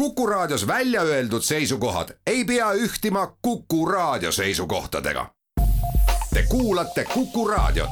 Kuku 0.00 0.26
Raadios 0.26 0.66
välja 0.66 1.02
öeldud 1.02 1.42
seisukohad 1.42 2.08
ei 2.26 2.44
pea 2.44 2.72
ühtima 2.72 3.36
Kuku 3.42 3.86
Raadio 3.86 4.32
seisukohtadega. 4.32 5.26
Te 6.34 6.42
kuulate 6.48 7.04
Kuku 7.04 7.48
Raadiot. 7.48 7.90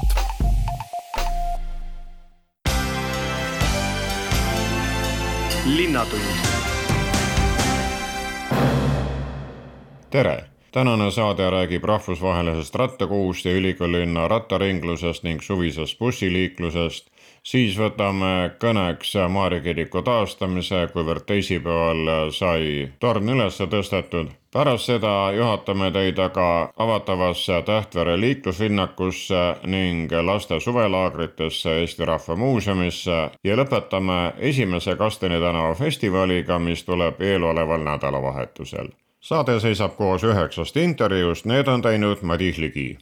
tere, 10.10 10.44
tänane 10.72 11.10
saade 11.10 11.50
räägib 11.50 11.84
rahvusvahelisest 11.84 12.74
rattakuust 12.74 13.44
ja 13.44 13.52
ülikoolilinna 13.52 14.28
rattaringlusest 14.28 15.22
ning 15.22 15.42
suvisest 15.42 15.98
bussiliiklusest 15.98 17.10
siis 17.42 17.78
võtame 17.78 18.50
kõneks 18.60 19.14
Maarja 19.28 19.60
kiriku 19.60 20.02
taastamise, 20.02 20.86
kuivõrd 20.92 21.26
teisipäeval 21.26 22.30
sai 22.32 22.88
torn 23.00 23.28
üles 23.34 23.58
tõstetud. 23.58 24.30
pärast 24.52 24.84
seda 24.88 25.32
juhatame 25.36 25.90
teid 25.90 26.18
aga 26.18 26.70
avatavasse 26.76 27.62
Tähtvere 27.66 28.20
liikluslinnakusse 28.20 29.56
ning 29.64 30.12
laste 30.12 30.60
suvelaagritesse 30.60 31.80
Eesti 31.80 32.04
Rahva 32.04 32.36
Muuseumisse 32.36 33.18
ja 33.44 33.56
lõpetame 33.56 34.32
esimese 34.38 34.96
Kasteni 34.96 35.40
tänava 35.40 35.74
festivaliga, 35.74 36.58
mis 36.58 36.84
tuleb 36.84 37.20
eeloleval 37.20 37.84
nädalavahetusel 37.84 38.88
saade 39.20 39.60
seisab 39.60 39.96
koos 39.96 40.24
üheksast 40.24 40.76
intervjuust, 40.76 41.44
need 41.44 41.68
on 41.68 41.82
teinud 41.82 42.22
Madis 42.22 42.58
Ligi 42.58 42.96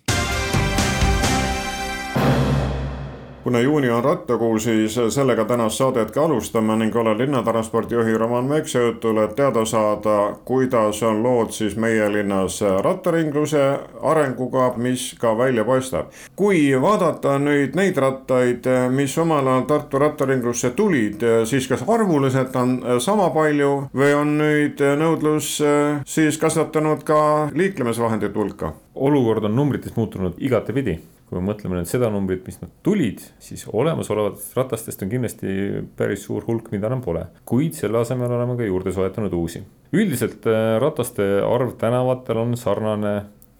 kuna 3.46 3.60
juuni 3.60 3.90
on 3.90 4.04
rattakuu, 4.04 4.58
siis 4.58 4.94
sellega 5.08 5.44
tänast 5.44 5.78
saadet 5.78 6.10
ka 6.10 6.24
alustame 6.24 6.74
ning 6.76 6.96
olen 6.96 7.18
linnatranspordijuhi 7.18 8.18
Roman 8.18 8.48
Mekseõhtul, 8.50 9.20
et 9.22 9.36
teada 9.38 9.62
saada, 9.64 10.16
kuidas 10.44 11.02
on 11.06 11.22
lood 11.22 11.54
siis 11.54 11.76
meie 11.78 12.08
linnas 12.10 12.58
rattaringluse 12.82 13.62
arenguga, 14.02 14.72
mis 14.82 15.06
ka 15.20 15.36
välja 15.38 15.64
paistab. 15.64 16.10
kui 16.36 16.74
vaadata 16.82 17.38
nüüd 17.38 17.78
neid 17.78 18.02
rattaid, 18.02 18.66
mis 18.90 19.18
omal 19.18 19.46
ajal 19.46 19.70
Tartu 19.70 19.98
rattaringlusse 20.02 20.70
tulid, 20.70 21.22
siis 21.44 21.68
kas 21.70 21.86
arvuliselt 21.86 22.56
on 22.56 22.80
sama 22.98 23.30
palju 23.30 23.72
või 23.94 24.14
on 24.14 24.38
nüüd 24.42 24.82
nõudlus 24.98 25.60
siis 26.04 26.38
kasvatanud 26.38 27.06
ka 27.06 27.20
liiklemisvahendite 27.54 28.38
hulka? 28.38 28.72
olukord 28.94 29.44
on 29.44 29.54
numbrites 29.56 29.94
muutunud 29.96 30.34
igatepidi 30.38 30.98
kui 31.26 31.40
me 31.40 31.48
mõtleme 31.48 31.80
nüüd 31.80 31.88
seda 31.90 32.08
numbrit, 32.12 32.44
mis 32.46 32.60
nad 32.60 32.70
tulid, 32.86 33.22
siis 33.42 33.64
olemasolevatest 33.66 34.54
ratastest 34.58 35.02
on 35.02 35.10
kindlasti 35.10 35.54
päris 35.98 36.26
suur 36.28 36.46
hulk, 36.46 36.70
mida 36.74 36.86
enam 36.90 37.02
pole. 37.02 37.24
kuid 37.48 37.74
selle 37.78 37.98
asemel 38.02 38.30
oleme 38.30 38.54
ka 38.58 38.68
juurde 38.68 38.94
soetanud 38.94 39.34
uusi. 39.34 39.64
üldiselt 39.92 40.46
äh, 40.46 40.76
rataste 40.82 41.26
arv 41.42 41.74
tänavatel 41.80 42.42
on 42.44 42.56
sarnane 42.56 43.16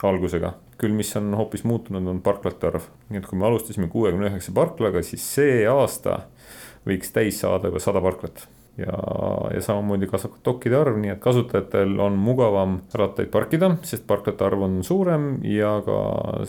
algusega, 0.06 0.54
küll 0.78 0.94
mis 0.94 1.10
on 1.18 1.34
hoopis 1.34 1.64
muutunud, 1.64 2.06
on 2.06 2.22
parklate 2.22 2.70
arv. 2.70 2.90
nii 3.10 3.22
et 3.22 3.26
kui 3.26 3.38
me 3.38 3.48
alustasime 3.50 3.90
kuuekümne 3.90 4.30
üheksa 4.30 4.54
parklaga, 4.54 5.02
siis 5.02 5.26
see 5.34 5.64
aasta 5.66 6.20
võiks 6.86 7.10
täis 7.10 7.42
saada 7.42 7.72
juba 7.72 7.82
sada 7.82 8.02
parklat 8.04 8.46
ja, 8.78 8.96
ja 9.54 9.60
samamoodi 9.60 10.06
kasvab 10.06 10.36
ka 10.36 10.42
dokkide 10.50 10.76
arv, 10.78 10.98
nii 11.00 11.12
et 11.14 11.20
kasutajatel 11.22 11.96
on 12.02 12.16
mugavam 12.20 12.78
rattaid 12.94 13.30
parkida, 13.32 13.70
sest 13.86 14.06
parklate 14.08 14.44
arv 14.44 14.66
on 14.66 14.78
suurem 14.84 15.28
ja 15.48 15.76
ka 15.86 15.98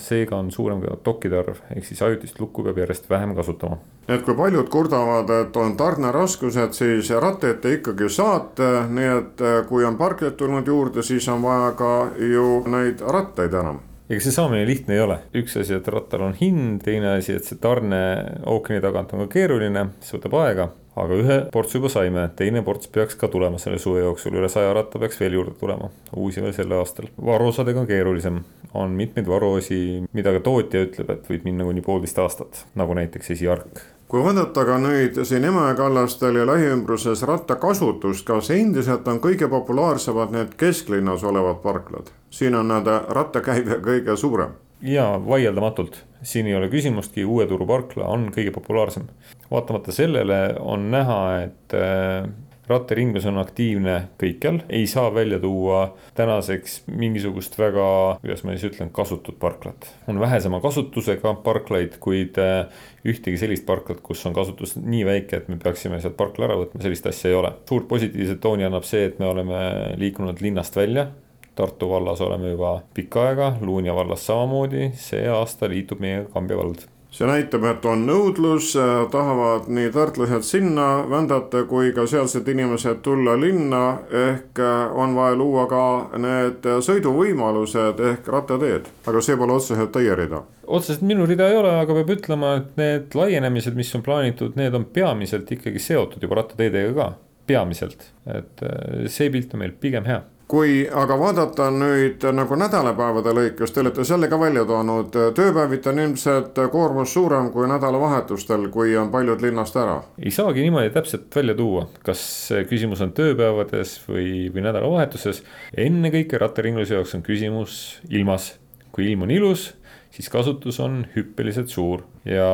seega 0.01 0.39
on 0.39 0.51
suurem 0.51 0.81
ka 0.83 0.97
dokkide 1.05 1.39
arv, 1.39 1.61
ehk 1.75 1.87
siis 1.87 2.01
ajutist 2.03 2.39
lukku 2.43 2.65
peab 2.67 2.81
järjest 2.83 3.09
vähem 3.09 3.35
kasutama. 3.35 3.79
et 4.07 4.23
kui 4.23 4.35
paljud 4.35 4.69
kurdavad, 4.69 5.29
et 5.41 5.57
on 5.57 5.75
tarneraskused, 5.77 6.73
siis 6.73 7.09
rattaid 7.09 7.61
te 7.63 7.73
ikkagi 7.79 8.09
saate, 8.09 8.69
nii 8.89 9.11
et 9.17 9.43
eh, 9.43 9.59
kui 9.67 9.85
on 9.85 9.97
parklid 9.97 10.37
tulnud 10.39 10.67
juurde, 10.67 11.03
siis 11.03 11.27
on 11.27 11.43
vaja 11.43 11.71
ka 11.79 11.93
ju 12.19 12.63
neid 12.67 13.03
rattaid 13.03 13.53
enam. 13.53 13.83
Ega 14.07 14.23
see 14.23 14.31
saamine 14.31 14.63
lihtne 14.63 14.95
ei 14.95 15.01
ole, 15.03 15.17
üks 15.35 15.57
asi, 15.59 15.75
et 15.75 15.87
rattal 15.91 16.21
on 16.29 16.35
hind, 16.39 16.79
teine 16.85 17.17
asi, 17.17 17.35
et 17.35 17.43
see 17.43 17.59
tarne 17.59 17.99
ookeani 18.47 18.79
tagant 18.83 19.11
on 19.11 19.25
ka 19.25 19.33
keeruline, 19.33 19.89
see 19.99 20.15
võtab 20.15 20.37
aega 20.45 20.69
aga 20.97 21.17
ühe 21.21 21.37
portsu 21.53 21.79
juba 21.79 21.91
saime, 21.93 22.27
teine 22.39 22.63
ports 22.65 22.89
peaks 22.93 23.17
ka 23.19 23.29
tulema 23.31 23.59
selle 23.61 23.79
suve 23.81 24.03
jooksul, 24.03 24.37
üle 24.39 24.49
saja 24.51 24.73
ratta 24.75 24.99
peaks 25.01 25.19
veel 25.21 25.37
juurde 25.37 25.53
tulema, 25.59 25.91
uusi 26.15 26.43
veel 26.43 26.55
sel 26.55 26.73
aastal. 26.77 27.09
varuosadega 27.25 27.83
on 27.83 27.89
keerulisem, 27.89 28.41
on 28.73 28.95
mitmeid 28.97 29.27
varuosi, 29.29 29.81
mida 30.13 30.33
ka 30.35 30.43
tootja 30.45 30.87
ütleb, 30.87 31.13
et 31.13 31.29
võib 31.29 31.45
minna 31.47 31.67
kuni 31.67 31.85
poolteist 31.85 32.19
aastat, 32.23 32.65
nagu 32.75 32.97
näiteks 32.97 33.37
esiark 33.37 33.85
kui 34.07 34.21
vaadata 34.23 34.63
ka 34.63 34.77
nüüd 34.79 35.17
siin 35.27 35.43
Emajõe 35.49 35.73
kallastel 35.75 36.37
ja 36.39 36.45
lähiümbruses 36.47 37.25
rattakasutust, 37.27 38.23
kas 38.27 38.51
endiselt 38.55 39.07
on 39.11 39.19
kõige 39.19 39.49
populaarsemad 39.51 40.31
need 40.31 40.53
kesklinnas 40.59 41.25
olevad 41.27 41.59
parklad? 41.65 42.13
siin 42.31 42.55
on 42.55 42.71
nende 42.71 43.01
rattakäive 43.17 43.81
kõige 43.83 44.15
suurem 44.15 44.55
jaa, 44.81 45.27
vaieldamatult, 45.27 46.03
siin 46.21 46.47
ei 46.47 46.55
ole 46.55 46.69
küsimustki, 46.69 47.25
Uue 47.25 47.47
Turu 47.47 47.67
parkla 47.67 48.09
on 48.11 48.29
kõige 48.35 48.51
populaarsem. 48.55 49.07
vaatamata 49.51 49.91
sellele 49.91 50.55
on 50.59 50.91
näha, 50.91 51.21
et 51.47 51.73
äh, 51.73 52.27
rattaringlus 52.67 53.25
on 53.29 53.39
aktiivne 53.39 53.95
kõikjal, 54.19 54.59
ei 54.69 54.87
saa 54.87 55.07
välja 55.13 55.39
tuua 55.39 55.95
tänaseks 56.17 56.81
mingisugust 56.91 57.55
väga, 57.59 57.87
kuidas 58.21 58.43
ma 58.43 58.55
siis 58.55 58.71
ütlen, 58.71 58.91
kasutut 58.93 59.39
parklat. 59.39 59.89
on 60.07 60.19
vähesema 60.19 60.61
kasutusega 60.61 61.33
parklaid, 61.43 61.97
kuid 62.03 62.37
äh, 62.43 62.67
ühtegi 63.05 63.37
sellist 63.37 63.65
parklat, 63.65 64.01
kus 64.01 64.25
on 64.25 64.35
kasutus 64.35 64.75
nii 64.77 65.05
väike, 65.05 65.37
et 65.37 65.47
me 65.47 65.57
peaksime 65.63 66.01
sealt 66.01 66.17
parkla 66.17 66.51
ära 66.51 66.59
võtma, 66.63 66.83
sellist 66.83 67.07
asja 67.07 67.31
ei 67.31 67.39
ole. 67.39 67.53
suurt 67.69 67.87
positiivset 67.87 68.41
tooni 68.41 68.67
annab 68.67 68.85
see, 68.85 69.05
et 69.05 69.19
me 69.19 69.31
oleme 69.31 69.63
liikunud 69.97 70.43
linnast 70.43 70.75
välja 70.75 71.07
Tartu 71.57 71.89
vallas 71.89 72.21
oleme 72.21 72.51
juba 72.51 72.75
pikka 72.93 73.23
aega, 73.31 73.47
Luunja 73.61 73.95
vallas 73.97 74.27
samamoodi, 74.27 74.91
see 74.93 75.23
aasta 75.25 75.69
liitub 75.71 76.03
meiega 76.03 76.29
Kambja 76.35 76.59
vald. 76.59 76.83
See 77.17 77.25
näitab, 77.25 77.63
et 77.65 77.85
on 77.89 78.03
nõudlus, 78.05 78.73
tahavad 79.09 79.69
nii 79.73 79.87
tartlased 79.95 80.43
sinna 80.45 80.85
vändata 81.09 81.63
kui 81.65 81.93
ka 81.95 82.05
sealsed 82.05 82.45
inimesed 82.51 82.99
tulla 83.01 83.33
linna. 83.39 83.81
ehk 84.11 84.61
on 84.93 85.15
vaja 85.15 85.39
luua 85.39 85.65
ka 85.71 85.81
need 86.19 86.67
sõiduvõimalused 86.89 88.05
ehk 88.11 88.27
rattateed, 88.27 88.91
aga 89.07 89.25
see 89.25 89.39
pole 89.39 89.57
otseselt 89.57 89.91
teie 89.97 90.15
rida. 90.15 90.43
otseselt 90.67 91.01
minu 91.01 91.25
rida 91.25 91.49
ei 91.49 91.57
ole, 91.57 91.73
aga 91.79 91.97
peab 91.97 92.15
ütlema, 92.19 92.55
et 92.61 92.77
need 92.77 93.15
laienemised, 93.15 93.73
mis 93.73 93.95
on 93.95 94.05
plaanitud, 94.05 94.53
need 94.59 94.75
on 94.75 94.85
peamiselt 94.85 95.51
ikkagi 95.51 95.79
seotud 95.79 96.21
juba 96.21 96.43
rattateedega 96.43 96.93
ka, 96.93 97.13
peamiselt, 97.47 98.11
et 98.29 98.67
see 99.07 99.31
pilt 99.31 99.55
on 99.55 99.65
meil 99.65 99.73
pigem 99.79 100.05
hea 100.05 100.21
kui 100.47 100.85
aga 100.87 101.17
vaadata 101.19 101.67
nüüd 101.75 102.23
nagu 102.35 102.57
nädalapäevade 102.59 103.33
lõikes, 103.35 103.73
te 103.73 103.81
olete 103.83 104.05
selle 104.07 104.29
ka 104.31 104.39
välja 104.39 104.63
toonud, 104.67 105.15
tööpäeviti 105.35 105.91
on 105.91 105.99
ilmselt 106.05 106.61
koormus 106.71 107.13
suurem 107.13 107.49
kui 107.51 107.67
nädalavahetustel, 107.67 108.69
kui 108.71 108.95
on 108.99 109.11
paljud 109.11 109.43
linnast 109.43 109.75
ära. 109.79 109.99
ei 110.23 110.31
saagi 110.31 110.63
niimoodi 110.63 110.93
täpselt 110.95 111.35
välja 111.35 111.55
tuua, 111.55 111.87
kas 112.03 112.21
küsimus 112.69 113.03
on 113.03 113.11
tööpäevades 113.17 113.97
või, 114.07 114.47
või 114.53 114.63
nädalavahetuses. 114.69 115.43
ennekõike 115.75 116.39
rattaringluse 116.39 116.95
jaoks 116.95 117.17
on 117.19 117.27
küsimus 117.27 117.99
ilmas, 118.09 118.53
kui 118.91 119.11
ilm 119.11 119.27
on 119.27 119.35
ilus 119.35 119.73
siis 120.17 120.29
kasutus 120.33 120.79
on 120.79 121.01
hüppeliselt 121.15 121.69
suur 121.69 122.01
ja 122.25 122.47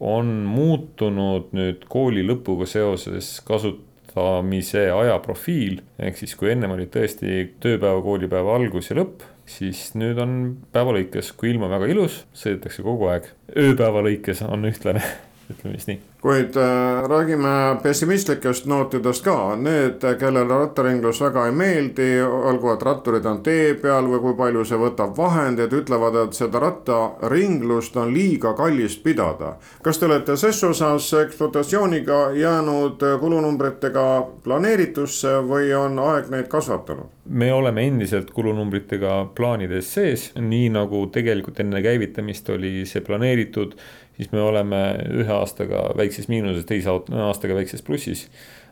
on 0.00 0.26
muutunud 0.46 1.50
nüüd 1.56 1.86
kooli 1.90 2.22
lõpuga 2.26 2.68
seoses 2.70 3.38
kasut-, 3.46 3.82
kasutamise 4.10 4.90
ajaprofiil, 4.90 5.80
ehk 5.98 6.18
siis 6.18 6.34
kui 6.38 6.50
ennem 6.52 6.74
oli 6.74 6.86
tõesti 6.90 7.54
tööpäeva, 7.62 8.02
koolipäeva 8.02 8.56
algus 8.56 8.90
ja 8.90 8.98
lõpp, 8.98 9.22
siis 9.46 9.92
nüüd 9.98 10.18
on 10.22 10.36
päeva 10.72 10.94
lõikes, 10.96 11.32
kui 11.36 11.50
ilm 11.50 11.66
on 11.66 11.74
väga 11.74 11.90
ilus, 11.90 12.24
sõidetakse 12.34 12.82
kogu 12.86 13.10
aeg, 13.10 13.30
ööpäeva 13.56 14.02
lõikes 14.06 14.42
on 14.46 14.66
ühtlane 14.70 15.02
ütleme 15.50 15.76
siis 15.76 15.86
nii. 15.88 16.00
kuid 16.22 16.56
äh, 16.56 17.08
räägime 17.08 17.52
pessimistlikest 17.82 18.66
nootidest 18.66 19.24
ka, 19.24 19.56
need, 19.56 20.04
kellele 20.20 20.58
rattaringlus 20.62 21.20
väga 21.24 21.46
ei 21.48 21.54
meeldi, 21.56 22.08
olgu, 22.22 22.72
et 22.74 22.82
ratturid 22.84 23.26
on 23.26 23.42
tee 23.46 23.74
peal 23.80 24.08
või 24.10 24.20
kui 24.24 24.36
palju 24.38 24.64
see 24.68 24.80
võtab 24.80 25.14
vahendeid, 25.16 25.72
ütlevad, 25.76 26.18
et 26.24 26.36
seda 26.36 26.60
rattaringlust 26.62 27.96
on 28.00 28.12
liiga 28.14 28.52
kallis 28.58 28.98
pidada. 29.00 29.54
kas 29.82 29.98
te 29.98 30.06
olete 30.06 30.36
ses 30.36 30.64
osas 30.64 31.12
ekspluatatsiooniga 31.24 32.20
jäänud 32.36 33.06
kulunumbritega 33.20 34.06
planeeritusse 34.44 35.40
või 35.48 35.72
on 35.76 35.98
aeg 35.98 36.30
neid 36.30 36.52
kasvatanud? 36.52 37.08
me 37.30 37.52
oleme 37.52 37.86
endiselt 37.86 38.30
kulunumbritega 38.34 39.14
plaanides 39.34 39.94
sees, 39.94 40.30
nii 40.34 40.68
nagu 40.74 41.04
tegelikult 41.14 41.60
enne 41.62 41.82
käivitamist 41.82 42.48
oli 42.50 42.84
see 42.90 43.04
planeeritud 43.06 43.76
siis 44.20 44.32
me 44.36 44.42
oleme 44.44 44.80
ühe 45.22 45.32
aastaga 45.32 45.86
väikses 45.96 46.28
miinuses, 46.28 46.66
teise 46.68 46.92
aastaga 46.92 47.56
väikses 47.56 47.84
plussis. 47.86 48.28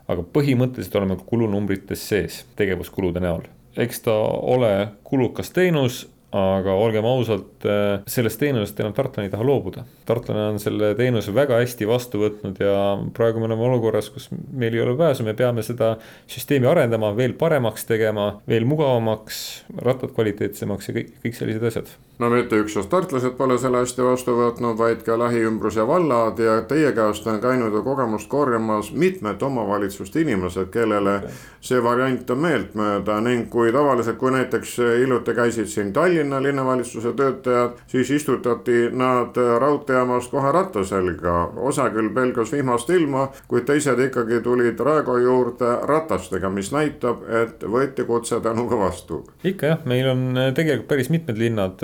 aga 0.08 0.22
põhimõtteliselt 0.32 0.94
oleme 0.96 1.18
kulunumbrites 1.28 2.04
sees 2.10 2.42
tegevuskulude 2.56 3.20
näol. 3.24 3.48
eks 3.76 4.04
ta 4.04 4.12
ole 4.52 4.88
kulukas 5.04 5.50
teenus, 5.50 6.06
aga 6.36 6.74
olgem 6.76 7.06
ausad, 7.08 7.46
äh, 7.64 8.02
sellest 8.10 8.40
teenusest 8.40 8.80
enam 8.80 8.92
tartlane 8.92 9.28
ei 9.28 9.32
taha 9.32 9.46
loobuda. 9.48 9.84
tartlane 10.04 10.42
on 10.52 10.60
selle 10.60 10.94
teenuse 10.98 11.32
väga 11.34 11.62
hästi 11.62 11.88
vastu 11.88 12.20
võtnud 12.20 12.60
ja 12.60 12.74
praegu 13.16 13.40
me 13.40 13.48
oleme 13.48 13.64
olukorras, 13.70 14.10
kus 14.12 14.28
meil 14.52 14.76
ei 14.76 14.84
ole 14.84 14.96
pääsu, 14.96 15.24
me 15.24 15.32
peame 15.34 15.64
seda 15.64 15.94
süsteemi 16.28 16.68
arendama, 16.68 17.14
veel 17.16 17.32
paremaks 17.32 17.88
tegema, 17.88 18.34
veel 18.48 18.68
mugavamaks, 18.68 19.64
rattad 19.80 20.12
kvaliteetsemaks 20.12 20.90
ja 20.92 20.98
kõik, 21.00 21.16
kõik 21.24 21.40
sellised 21.40 21.64
asjad 21.72 21.96
no 22.18 22.30
mitte 22.30 22.58
üksnes 22.58 22.88
tartlased 22.90 23.36
pole 23.38 23.58
selle 23.62 23.82
hästi 23.84 24.02
vastu 24.02 24.34
võtnud, 24.34 24.78
vaid 24.78 25.04
ka 25.06 25.18
lähiümbruse 25.18 25.86
vallad 25.86 26.40
ja 26.42 26.56
teie 26.68 26.90
käest 26.96 27.26
on 27.30 27.38
käinud 27.42 27.74
ju 27.74 27.82
kogemust 27.86 28.28
korjamas 28.28 28.90
mitmed 28.92 29.42
omavalitsuste 29.42 30.24
inimesed, 30.24 30.70
kellele 30.74 31.20
see 31.60 31.82
variant 31.82 32.30
on 32.30 32.42
meeltmööda 32.42 33.20
ning 33.22 33.48
kui 33.50 33.72
tavaliselt, 33.74 34.18
kui 34.18 34.32
näiteks 34.34 34.76
hiljuti 34.78 35.34
käisid 35.34 35.70
siin 35.70 35.92
Tallinna 35.92 36.42
linnavalitsuse 36.42 37.12
töötajad, 37.18 37.78
siis 37.86 38.10
istutati 38.10 38.88
nad 38.92 39.38
raudteejaamast 39.58 40.30
kohe 40.30 40.52
ratta 40.52 40.84
selga. 40.84 41.36
osa 41.56 41.88
küll 41.94 42.10
pelgas 42.14 42.52
vihmast 42.52 42.90
ilma, 42.90 43.28
kuid 43.48 43.66
teised 43.68 43.98
ikkagi 44.08 44.40
tulid 44.42 44.80
Raekoja 44.80 45.24
juurde 45.24 45.70
ratastega, 45.86 46.50
mis 46.50 46.72
näitab, 46.72 47.22
et 47.42 47.62
võeti 47.62 48.04
kutse 48.06 48.40
tänuga 48.40 48.78
vastu. 48.78 49.22
ikka 49.44 49.66
jah, 49.66 49.86
meil 49.86 50.10
on 50.10 50.26
tegelikult 50.54 50.88
päris 50.88 51.10
mitmed 51.10 51.38
linnad 51.38 51.82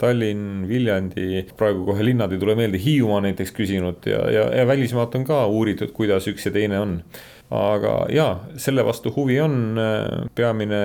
Tallinn, 0.00 0.64
Viljandi, 0.68 1.44
praegu 1.58 1.84
kohe 1.88 2.04
linnad 2.06 2.32
ei 2.34 2.40
tule 2.42 2.56
meelde, 2.58 2.80
Hiiumaa 2.82 3.20
näiteks 3.26 3.54
küsinud 3.56 4.08
ja, 4.10 4.24
ja, 4.32 4.48
ja 4.58 4.66
välismaalt 4.68 5.14
on 5.18 5.26
ka 5.28 5.44
uuritud, 5.46 5.94
kuidas 5.96 6.28
üks 6.30 6.48
ja 6.48 6.54
teine 6.54 6.80
on. 6.82 6.98
Aga 7.52 8.06
jaa, 8.08 8.36
selle 8.56 8.80
vastu 8.86 9.10
huvi 9.12 9.36
on, 9.44 9.76
peamine 10.34 10.78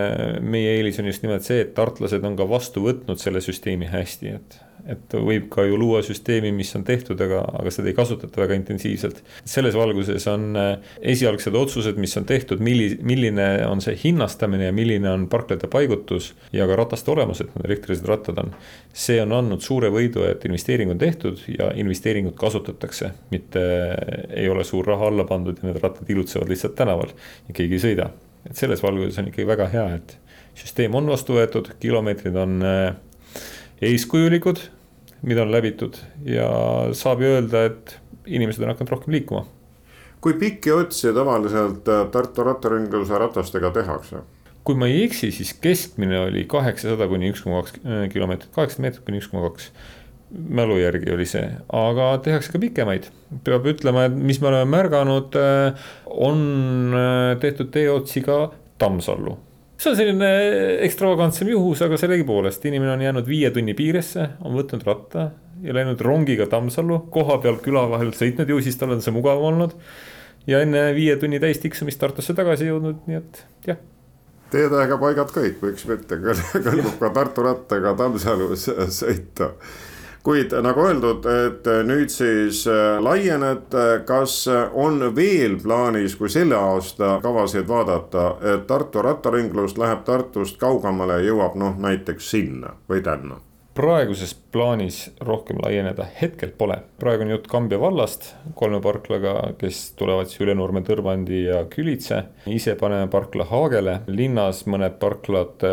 meie 0.44 0.74
eelis 0.76 1.00
on 1.00 1.08
just 1.08 1.24
nimelt 1.24 1.46
see, 1.48 1.62
et 1.64 1.72
tartlased 1.78 2.26
on 2.28 2.36
ka 2.36 2.48
vastu 2.50 2.84
võtnud 2.84 3.22
selle 3.22 3.40
süsteemi 3.44 3.88
hästi, 3.88 4.34
et 4.36 4.58
et 4.88 5.16
võib 5.20 5.48
ka 5.52 5.66
ju 5.68 5.78
luua 5.80 6.00
süsteemi, 6.06 6.54
mis 6.56 6.70
on 6.78 6.84
tehtud, 6.88 7.20
aga, 7.24 7.42
aga 7.60 7.72
seda 7.74 7.90
ei 7.92 7.96
kasutata 7.98 8.40
väga 8.40 8.56
intensiivselt. 8.58 9.20
selles 9.44 9.76
valguses 9.76 10.28
on 10.32 10.56
äh, 10.60 10.94
esialgsed 11.14 11.56
otsused, 11.60 12.00
mis 12.00 12.16
on 12.20 12.28
tehtud, 12.30 12.62
milli-, 12.64 12.98
milline 13.06 13.48
on 13.68 13.84
see 13.84 13.98
hinnastamine 14.04 14.70
ja 14.70 14.76
milline 14.76 15.10
on 15.12 15.26
parklate 15.32 15.68
paigutus 15.72 16.32
ja 16.56 16.68
ka 16.70 16.78
rataste 16.80 17.12
olemus, 17.12 17.42
et 17.44 17.52
need 17.56 17.68
elektrilised 17.68 18.08
rattad 18.08 18.40
on. 18.44 18.54
see 18.94 19.20
on 19.22 19.36
andnud 19.36 19.64
suure 19.64 19.92
võidu, 19.94 20.24
et 20.30 20.46
investeering 20.48 20.94
on 20.94 21.02
tehtud 21.02 21.44
ja 21.52 21.72
investeeringut 21.76 22.38
kasutatakse, 22.40 23.12
mitte 23.34 23.66
ei 24.30 24.48
ole 24.50 24.64
suur 24.68 24.88
raha 24.88 25.12
alla 25.12 25.28
pandud 25.28 25.60
ja 25.60 25.68
need 25.68 25.82
rattad 25.84 26.08
ilutsevad 26.10 26.50
lihtsalt 26.50 26.78
tänaval 26.80 27.12
ja 27.12 27.58
keegi 27.60 27.78
ei 27.78 27.84
sõida. 27.90 28.10
et 28.48 28.56
selles 28.56 28.80
valguses 28.84 29.20
on 29.20 29.28
ikkagi 29.34 29.48
väga 29.48 29.68
hea, 29.74 29.86
et 30.00 30.16
süsteem 30.56 30.96
on 30.96 31.12
vastu 31.12 31.36
võetud, 31.36 31.74
kilomeetrid 31.82 32.40
on 32.40 32.58
äh, 32.64 32.96
eeskujulikud 33.84 34.64
mida 35.22 35.44
on 35.44 35.52
läbitud 35.52 35.98
ja 36.26 36.48
saab 36.98 37.22
ju 37.24 37.32
öelda, 37.38 37.66
et 37.72 37.98
inimesed 38.28 38.64
on 38.64 38.74
hakanud 38.74 38.94
rohkem 38.94 39.16
liikuma. 39.16 39.46
kui 40.22 40.34
pikki 40.34 40.72
otsi 40.74 41.14
tavaliselt 41.14 41.88
äh, 41.88 42.08
Tartu 42.12 42.44
rattaringluse 42.44 43.18
ratastega 43.18 43.72
tehakse? 43.72 44.24
kui 44.68 44.76
ma 44.76 44.90
ei 44.92 45.04
eksi, 45.06 45.32
siis 45.32 45.54
keskmine 45.64 46.20
oli 46.28 46.44
kaheksasada 46.50 47.08
kuni 47.08 47.32
üks 47.32 47.46
koma 47.46 47.64
kaks 47.64 47.80
äh, 47.84 48.04
kilomeetrit, 48.14 48.52
kaheksasada 48.56 48.88
meetrit 48.88 49.06
kuni 49.08 49.22
üks 49.22 49.32
koma 49.32 49.50
kaks 49.50 49.72
mälu 50.28 50.76
järgi 50.82 51.14
oli 51.16 51.26
see, 51.26 51.46
aga 51.72 52.10
tehakse 52.24 52.52
ka 52.52 52.60
pikemaid. 52.60 53.08
peab 53.48 53.68
ütlema, 53.72 54.08
et 54.10 54.16
mis 54.16 54.42
me 54.44 54.52
oleme 54.52 54.70
märganud, 54.76 55.38
äh, 55.40 55.90
on 56.06 56.96
tehtud 57.42 57.72
teeotsi 57.72 58.26
ka 58.26 58.48
Tammsallu 58.78 59.38
see 59.78 59.92
on 59.92 59.98
selline 59.98 60.30
ekstravagantsem 60.86 61.52
juhus, 61.52 61.82
aga 61.86 62.00
sellegipoolest 62.02 62.66
inimene 62.66 62.96
on 62.96 63.04
jäänud 63.06 63.28
viie 63.30 63.52
tunni 63.54 63.76
piiresse, 63.78 64.30
on 64.46 64.58
võtnud 64.58 64.86
ratta 64.88 65.30
ja 65.64 65.74
läinud 65.74 66.02
rongiga 66.02 66.48
Tammsallu, 66.50 67.04
koha 67.14 67.40
peal 67.44 67.60
küla 67.64 67.88
vahel 67.92 68.14
sõitnud 68.18 68.50
ju, 68.50 68.62
siis 68.66 68.78
tal 68.80 68.96
on 68.96 69.04
see 69.06 69.14
mugav 69.16 69.42
olnud. 69.42 69.76
ja 70.48 70.62
enne 70.64 70.90
viie 70.96 71.18
tunni 71.20 71.40
täis 71.44 71.60
tiksumist 71.60 72.00
Tartusse 72.00 72.34
tagasi 72.34 72.70
jõudnud, 72.70 73.04
nii 73.08 73.20
et 73.20 73.44
jah. 73.68 73.82
Teedega 74.52 74.96
paigad 75.02 75.34
kõik, 75.36 75.60
miks 75.62 75.86
mitte, 75.90 76.18
kõlbub 76.68 76.98
ka 77.02 77.12
Tartu 77.14 77.46
rattaga 77.46 77.94
Tammsalu 78.00 78.56
sõita 78.56 79.52
kuid 80.28 80.52
nagu 80.60 80.84
öeldud, 80.84 81.24
et 81.48 81.68
nüüd 81.88 82.12
siis 82.12 82.66
äh, 82.68 82.98
laienete, 83.00 84.02
kas 84.08 84.42
on 84.76 85.00
veel 85.16 85.56
plaanis, 85.64 86.18
kui 86.20 86.28
selle 86.30 86.58
aasta 86.60 87.16
kavasid 87.24 87.68
vaadata, 87.68 88.34
et 88.44 88.68
Tartu 88.68 89.06
rattaringlus 89.08 89.78
läheb 89.80 90.04
Tartust 90.04 90.60
kaugemale 90.60 91.22
jõuab 91.24 91.56
noh, 91.56 91.80
näiteks 91.80 92.32
sinna 92.36 92.76
või 92.92 93.06
tänna? 93.08 93.40
Praeguses 93.78 94.32
plaanis 94.34 94.96
rohkem 95.22 95.60
laieneda 95.62 96.06
hetkel 96.22 96.50
pole. 96.58 96.80
praegu 97.00 97.22
on 97.24 97.30
jutt 97.30 97.48
Kambja 97.52 97.78
vallast 97.80 98.32
kolme 98.58 98.80
parklaga, 98.82 99.36
kes 99.60 99.92
tulevad 100.00 100.32
siis 100.32 100.42
Ülenurme, 100.42 100.82
Tõrvandi 100.88 101.44
ja 101.44 101.60
Külitse. 101.70 102.24
ise 102.50 102.74
paneme 102.80 103.06
parkla 103.14 103.46
Haagele, 103.52 104.00
linnas 104.08 104.64
mõned 104.66 104.98
parklad, 104.98 105.68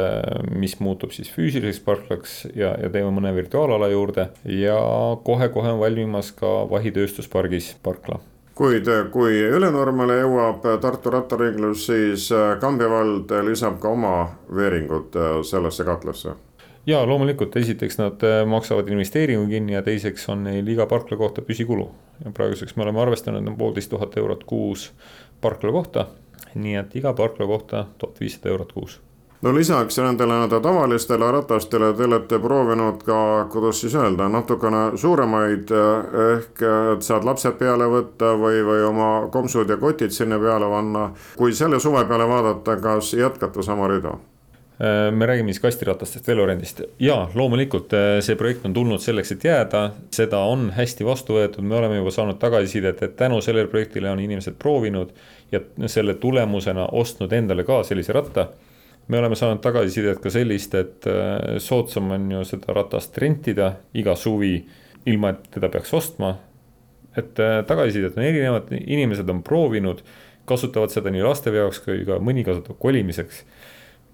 mis 0.52 0.76
muutub 0.84 1.16
siis 1.16 1.32
füüsiliseks 1.32 1.80
parklaks 1.84 2.36
ja, 2.52 2.74
ja 2.76 2.92
teeme 2.92 3.08
mõne 3.08 3.32
virtuaalala 3.34 3.88
juurde. 3.88 4.28
ja 4.44 4.76
kohe-kohe 5.24 5.72
on 5.72 5.80
valmimas 5.80 6.32
ka 6.36 6.54
Vahi 6.70 6.92
tööstuspargis 6.92 7.74
parkla 7.82 8.20
kuid 8.54 8.86
kui 9.12 9.40
Ülenurmele 9.48 10.20
jõuab 10.20 10.66
Tartu 10.80 11.10
rattaringlus, 11.10 11.86
siis 11.88 12.28
Kambja 12.60 12.90
vald 12.92 13.32
lisab 13.48 13.80
ka 13.80 13.96
oma 13.96 14.18
veeringud 14.52 15.16
sellesse 15.48 15.88
katlasse 15.88 16.36
ja 16.86 17.06
loomulikult, 17.06 17.56
esiteks 17.56 17.98
nad 17.98 18.22
äh, 18.22 18.42
maksavad 18.46 18.88
investeeringu 18.88 19.46
kinni 19.48 19.72
ja 19.72 19.82
teiseks 19.82 20.28
on 20.28 20.44
neil 20.44 20.68
iga 20.68 20.86
parkla 20.86 21.16
kohta 21.16 21.42
püsikulu. 21.42 21.90
ja 22.24 22.30
praeguseks 22.30 22.76
me 22.76 22.82
oleme 22.82 23.00
arvestanud, 23.00 23.48
on 23.48 23.56
poolteist 23.56 23.90
tuhat 23.90 24.16
eurot 24.16 24.44
kuus 24.44 24.92
parkla 25.40 25.72
kohta. 25.72 26.06
nii 26.54 26.76
et 26.76 26.96
iga 26.96 27.12
parkla 27.12 27.46
kohta 27.46 27.86
tuhat 27.98 28.20
viissada 28.20 28.48
eurot 28.48 28.72
kuus 28.72 29.00
no 29.42 29.54
lisaks 29.54 29.98
nendele 29.98 30.32
nii-öelda 30.32 30.60
tavalistele 30.60 31.30
ratastele 31.32 31.92
te 31.92 32.04
olete 32.04 32.38
proovinud 32.38 33.02
ka, 33.04 33.46
kuidas 33.52 33.80
siis 33.80 33.94
öelda, 33.94 34.28
natukene 34.28 34.84
suuremaid 34.96 35.72
äh, 35.72 36.20
ehk 36.34 36.62
et 36.68 37.02
saad 37.02 37.24
lapsed 37.24 37.58
peale 37.60 37.88
võtta 37.88 38.34
või, 38.40 38.60
või 38.64 38.84
oma 38.88 39.10
kompsud 39.32 39.68
ja 39.68 39.76
kotid 39.80 40.12
sinna 40.12 40.38
peale 40.38 40.68
panna. 40.68 41.10
kui 41.36 41.52
selle 41.54 41.80
suve 41.80 42.04
peale 42.04 42.28
vaadata, 42.28 42.76
kas 42.76 43.14
jätkata 43.14 43.62
sama 43.62 43.88
rida? 43.88 44.16
Äh, 44.80 45.12
me 45.12 45.26
räägime 45.26 45.52
siis 45.52 45.60
kastiratastest, 45.62 46.26
velorendist 46.28 46.80
ja 46.98 47.28
loomulikult 47.34 47.92
äh, 47.94 48.16
see 48.26 48.34
projekt 48.34 48.64
on 48.66 48.72
tulnud 48.74 48.98
selleks, 48.98 49.30
et 49.30 49.44
jääda, 49.46 49.82
seda 50.10 50.40
on 50.50 50.64
hästi 50.74 51.06
vastu 51.06 51.36
võetud, 51.36 51.62
me 51.62 51.76
oleme 51.78 52.00
juba 52.00 52.10
saanud 52.10 52.40
tagasisidet, 52.42 53.04
et 53.06 53.14
tänu 53.14 53.38
sellele 53.44 53.70
projektile 53.70 54.10
on 54.10 54.18
inimesed 54.18 54.58
proovinud 54.58 55.12
ja 55.54 55.60
selle 55.86 56.16
tulemusena 56.18 56.88
ostnud 56.90 57.32
endale 57.38 57.62
ka 57.62 57.84
sellise 57.86 58.18
ratta. 58.18 58.48
me 59.08 59.18
oleme 59.18 59.36
saanud 59.38 59.62
tagasisidet 59.62 60.18
ka 60.18 60.30
sellist, 60.30 60.74
et 60.74 61.06
äh, 61.06 61.58
soodsam 61.62 62.10
on 62.10 62.30
ju 62.32 62.44
seda 62.44 62.74
ratast 62.74 63.18
rentida 63.18 63.76
iga 63.94 64.16
suvi, 64.16 64.56
ilma 65.06 65.36
et 65.36 65.50
teda 65.54 65.68
peaks 65.68 65.94
ostma. 65.94 66.34
et 67.16 67.34
tagasisidet 67.66 68.16
on 68.18 68.24
erinevad, 68.24 68.74
inimesed 68.74 69.28
on 69.30 69.42
proovinud, 69.42 70.02
kasutavad 70.44 70.90
seda 70.90 71.14
nii 71.14 71.22
laste 71.22 71.54
jaoks 71.54 71.78
kui 71.78 72.02
ka 72.04 72.18
mõni 72.18 72.42
kasutab 72.44 72.74
kolimiseks 72.82 73.44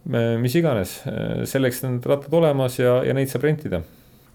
mis 0.09 0.55
iganes, 0.57 1.01
selleks 1.45 1.83
on 1.85 1.99
rattad 2.05 2.35
olemas 2.35 2.79
ja, 2.81 3.01
ja 3.05 3.17
neid 3.17 3.29
saab 3.33 3.45
rentida. 3.49 3.83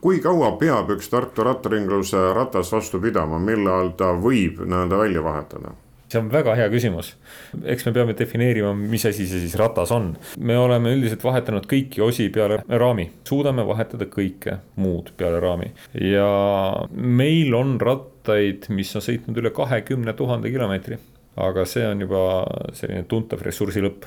kui 0.01 0.19
kaua 0.21 0.51
peab 0.61 0.91
üks 0.93 1.09
Tartu 1.09 1.43
rattaringluse 1.43 2.21
ratas 2.37 2.69
vastu 2.73 3.01
pidama, 3.01 3.39
millal 3.41 3.95
ta 3.97 4.13
võib 4.13 4.61
nii-öelda 4.61 5.01
välja 5.01 5.23
vahetada? 5.25 5.73
see 6.15 6.21
on 6.21 6.29
väga 6.31 6.53
hea 6.55 6.67
küsimus. 6.69 7.13
eks 7.65 7.85
me 7.87 7.93
peame 7.95 8.13
defineerima, 8.17 8.73
mis 8.77 9.05
asi 9.09 9.25
see 9.27 9.41
siis 9.43 9.55
ratas 9.59 9.91
on. 9.91 10.13
me 10.37 10.57
oleme 10.57 10.93
üldiselt 10.95 11.23
vahetanud 11.25 11.65
kõiki 11.69 12.03
osi 12.05 12.29
peale 12.29 12.61
raami, 12.69 13.09
suudame 13.27 13.65
vahetada 13.67 14.07
kõike 14.11 14.59
muud 14.81 15.11
peale 15.17 15.41
raami. 15.43 15.71
ja 16.01 16.29
meil 16.91 17.55
on 17.57 17.79
rattaid, 17.81 18.69
mis 18.69 18.93
on 18.95 19.05
sõitnud 19.05 19.41
üle 19.41 19.51
kahekümne 19.55 20.13
tuhande 20.13 20.51
kilomeetri. 20.53 20.99
aga 21.35 21.65
see 21.65 21.87
on 21.87 22.05
juba 22.05 22.21
selline 22.73 23.03
tuntav 23.09 23.41
ressursi 23.43 23.83
lõpp 23.83 24.05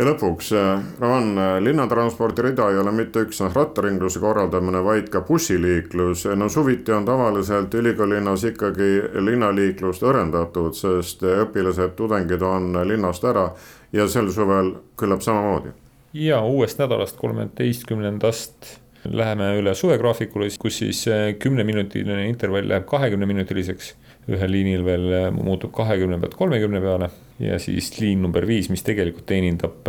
ja 0.00 0.06
lõpuks, 0.06 0.52
äh, 0.56 0.82
Roman, 1.00 1.38
äh, 1.38 1.58
linnatranspordi 1.60 2.42
rida 2.42 2.70
ei 2.72 2.78
ole 2.80 2.92
mitte 2.92 3.20
üksnes 3.26 3.52
rattaringluse 3.54 4.20
korraldamine, 4.20 4.80
vaid 4.84 5.10
ka 5.12 5.20
bussiliiklus. 5.20 6.24
no 6.36 6.48
suviti 6.48 6.92
on 6.92 7.04
tavaliselt 7.04 7.74
ülikoolilinnas 7.74 8.44
ikkagi 8.44 8.90
linnaliiklust 9.20 10.02
õrendatud, 10.02 10.72
sest 10.72 11.22
õpilased, 11.22 11.94
tudengid 11.96 12.42
on 12.42 12.72
linnast 12.88 13.24
ära 13.24 13.50
ja 13.92 14.08
sel 14.08 14.30
suvel 14.32 14.74
küllap 14.96 15.20
samamoodi. 15.20 15.68
ja 16.14 16.40
uuest 16.40 16.78
nädalast, 16.78 17.16
kolmeteistkümnendast 17.16 18.80
läheme 19.04 19.54
üle 19.58 19.74
suvegraafikule, 19.74 20.48
kus 20.58 20.78
siis 20.78 21.04
äh, 21.08 21.34
kümneminutiline 21.38 22.28
intervall 22.28 22.68
läheb 22.68 22.86
kahekümneminutiliseks 22.88 23.94
ühel 24.28 24.52
liinil 24.52 24.84
veel 24.84 25.30
muutub 25.34 25.72
kahekümne 25.74 26.18
pealt 26.20 26.36
kolmekümne 26.38 26.80
peale 26.80 27.10
ja 27.40 27.58
siis 27.58 27.92
liin 28.00 28.22
number 28.22 28.46
viis, 28.46 28.68
mis 28.70 28.84
tegelikult 28.86 29.26
teenindab 29.30 29.88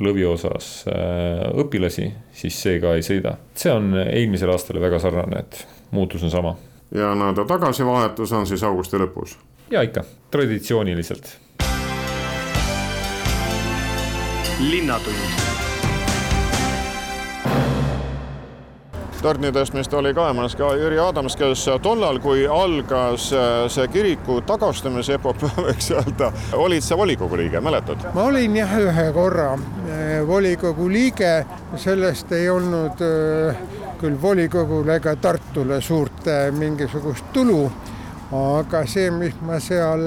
lõviosas 0.00 0.70
õpilasi, 1.58 2.08
siis 2.32 2.62
see 2.62 2.78
ka 2.80 2.94
ei 2.96 3.04
sõida. 3.06 3.36
see 3.54 3.74
on 3.74 3.92
eelmisele 4.06 4.54
aastale 4.54 4.80
väga 4.80 5.02
sarnane, 5.02 5.44
et 5.44 5.66
muutus 5.90 6.24
on 6.24 6.32
sama. 6.32 6.56
ja 6.94 7.12
nii-öelda 7.14 7.44
tagasivahetus 7.44 8.32
on 8.32 8.46
siis 8.46 8.64
augusti 8.64 8.96
lõpus? 9.04 9.36
ja 9.70 9.84
ikka, 9.84 10.04
traditsiooniliselt. 10.30 11.36
linnatund 14.58 15.57
torni 19.22 19.50
tõstmist 19.54 19.92
oli 19.98 20.12
kaemas 20.14 20.54
ka 20.58 20.70
Jüri 20.78 20.98
Adams, 21.02 21.34
kes 21.38 21.64
tollal, 21.82 22.20
kui 22.22 22.44
algas 22.46 23.28
äh, 23.34 23.64
see 23.72 23.88
kiriku 23.90 24.38
tagastamise 24.46 25.16
epopöö, 25.18 25.50
võiks 25.68 25.90
öelda, 25.96 26.30
olid 26.58 26.84
sa 26.86 26.98
volikogu 26.98 27.38
liige, 27.40 27.60
mäletad? 27.64 28.08
ma 28.14 28.28
olin 28.30 28.56
jah, 28.60 28.76
ühe 28.78 29.08
korra 29.16 29.50
äh, 29.56 30.20
volikogu 30.28 30.88
liige, 30.92 31.32
sellest 31.76 32.32
ei 32.36 32.48
olnud 32.52 33.02
äh, 33.04 33.62
küll 33.98 34.18
volikogule 34.22 35.00
ega 35.00 35.16
Tartule 35.18 35.80
suurt 35.82 36.28
mingisugust 36.54 37.32
tulu, 37.34 37.64
aga 38.38 38.84
see, 38.86 39.10
mis 39.10 39.34
ma 39.42 39.58
seal 39.62 40.06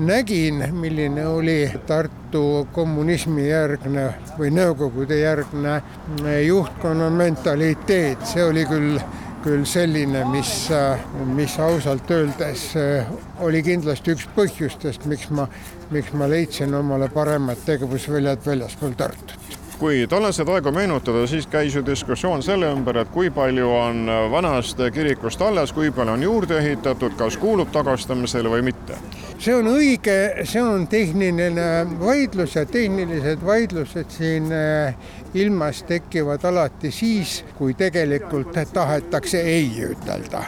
nägin, 0.00 0.64
milline 0.72 1.26
oli 1.26 1.70
Tartu 1.86 2.68
kommunismi 2.72 3.48
järgne 3.48 4.06
või 4.38 4.50
Nõukogude 4.54 5.18
järgne 5.20 5.80
juhtkonna 6.46 7.10
mentaliteet, 7.10 8.24
see 8.26 8.44
oli 8.44 8.64
küll, 8.68 8.96
küll 9.44 9.64
selline, 9.68 10.24
mis, 10.32 10.70
mis 11.36 11.58
ausalt 11.60 12.10
öeldes 12.10 12.66
oli 13.44 13.62
kindlasti 13.62 14.16
üks 14.16 14.28
põhjustest, 14.36 15.04
miks 15.10 15.28
ma, 15.36 15.48
miks 15.92 16.12
ma 16.16 16.28
leidsin 16.30 16.74
omale 16.74 17.10
paremad 17.12 17.60
tegevusväljad 17.66 18.46
väljaspool 18.46 18.96
Tartut 18.96 19.58
kui 19.80 20.04
tollaseid 20.04 20.48
aegu 20.52 20.68
meenutada, 20.76 21.22
siis 21.26 21.46
käis 21.48 21.72
ju 21.72 21.80
diskussioon 21.86 22.42
selle 22.44 22.68
ümber, 22.68 22.98
et 23.00 23.08
kui 23.14 23.30
palju 23.32 23.70
on 23.72 24.10
vanast 24.32 24.76
kirikust 24.92 25.40
alles, 25.40 25.72
kui 25.72 25.88
palju 25.90 26.18
on 26.18 26.22
juurde 26.22 26.58
ehitatud, 26.60 27.16
kas 27.16 27.40
kuulub 27.40 27.72
tagastamisele 27.72 28.52
või 28.52 28.66
mitte? 28.68 29.00
See 29.40 29.54
on 29.56 29.68
õige, 29.72 30.44
see 30.44 30.60
on 30.60 30.82
tehniline 30.90 31.66
vaidlus 32.00 32.58
ja 32.58 32.66
tehnilised 32.68 33.40
vaidlused 33.44 34.12
siin 34.12 34.50
eh, 34.52 34.96
ilmas 35.40 35.80
tekivad 35.88 36.44
alati 36.44 36.90
siis, 36.92 37.40
kui 37.56 37.72
tegelikult 37.78 38.58
tahetakse 38.72 39.40
ei 39.40 39.70
ütelda. 39.86 40.44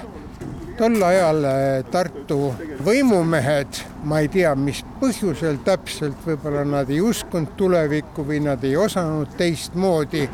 Tol 0.77 1.05
ajal 1.07 1.41
eh, 1.49 1.87
Tartu 1.93 2.51
võimumehed, 2.85 3.81
ma 4.09 4.21
ei 4.21 4.29
tea, 4.33 4.53
mis 4.61 4.83
põhjusel 5.01 5.63
täpselt, 5.65 6.21
võib-olla 6.27 6.67
nad 6.69 6.93
ei 6.93 7.01
uskunud 7.01 7.57
tulevikku 7.57 8.27
või 8.29 8.43
nad 8.45 8.65
ei 8.69 8.77
osanud 8.77 9.33
teistmoodi, 9.41 10.27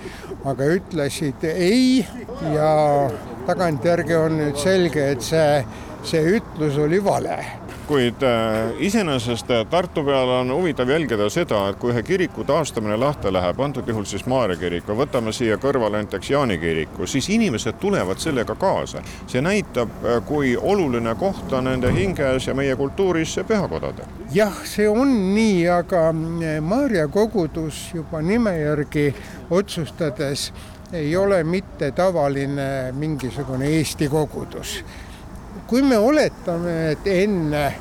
aga 0.50 0.71
ütlesid 0.75 1.47
ei 1.53 2.03
ja 2.57 2.75
tagantjärgi 3.47 4.19
on 4.19 4.37
nüüd 4.43 4.59
selge, 4.59 5.12
et 5.15 5.23
see, 5.31 5.62
see 6.11 6.27
ütlus 6.41 6.83
oli 6.83 6.99
vale 7.05 7.38
kuid 7.88 8.23
äh, 8.23 8.73
iseenesest 8.78 9.50
äh, 9.50 9.66
Tartu 9.66 10.04
peal 10.04 10.28
on 10.28 10.52
huvitav 10.52 10.88
jälgida 10.88 11.30
seda, 11.33 11.62
et 11.71 11.78
kui 11.80 11.92
ühe 11.95 12.02
kiriku 12.04 12.45
taastamine 12.45 12.99
lahti 13.00 13.33
läheb, 13.33 13.61
antud 13.64 13.88
juhul 13.88 14.04
siis 14.04 14.26
Maarja 14.28 14.59
kiriku, 14.61 14.92
võtame 14.99 15.33
siia 15.33 15.57
kõrvale 15.57 16.02
näiteks 16.02 16.30
Jaani 16.30 16.59
kiriku, 16.61 17.07
siis 17.09 17.30
inimesed 17.33 17.80
tulevad 17.80 18.21
sellega 18.21 18.54
kaasa. 18.61 19.02
see 19.26 19.40
näitab, 19.40 19.88
äh, 20.04 20.21
kui 20.26 20.57
oluline 20.57 21.14
koht 21.14 21.52
on 21.52 21.64
nende 21.64 21.92
hinges 21.92 22.47
ja 22.47 22.54
meie 22.54 22.76
kultuuris 22.76 23.38
pühakodadel. 23.49 24.04
jah, 24.37 24.61
see 24.64 24.88
on 24.88 25.35
nii, 25.35 25.68
aga 25.68 26.12
Maarja 26.61 27.09
kogudus 27.09 27.90
juba 27.95 28.21
nime 28.23 28.59
järgi 28.61 29.14
otsustades 29.50 30.52
ei 30.92 31.16
ole 31.16 31.45
mitte 31.45 31.90
tavaline 31.92 32.92
mingisugune 32.92 33.66
Eesti 33.66 34.09
kogudus 34.09 34.83
kui 35.67 35.83
me 35.83 35.99
oletame, 35.99 36.91
et 36.91 37.07
enne 37.07 37.75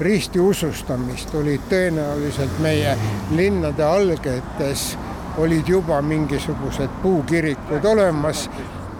ristiusustamist 0.00 1.34
olid 1.34 1.66
tõenäoliselt 1.70 2.58
meie 2.62 2.96
linnade 3.36 3.84
algetes 3.84 4.96
olid 5.38 5.68
juba 5.68 6.02
mingisugused 6.02 6.90
puukirikud 7.02 7.84
olemas 7.84 8.50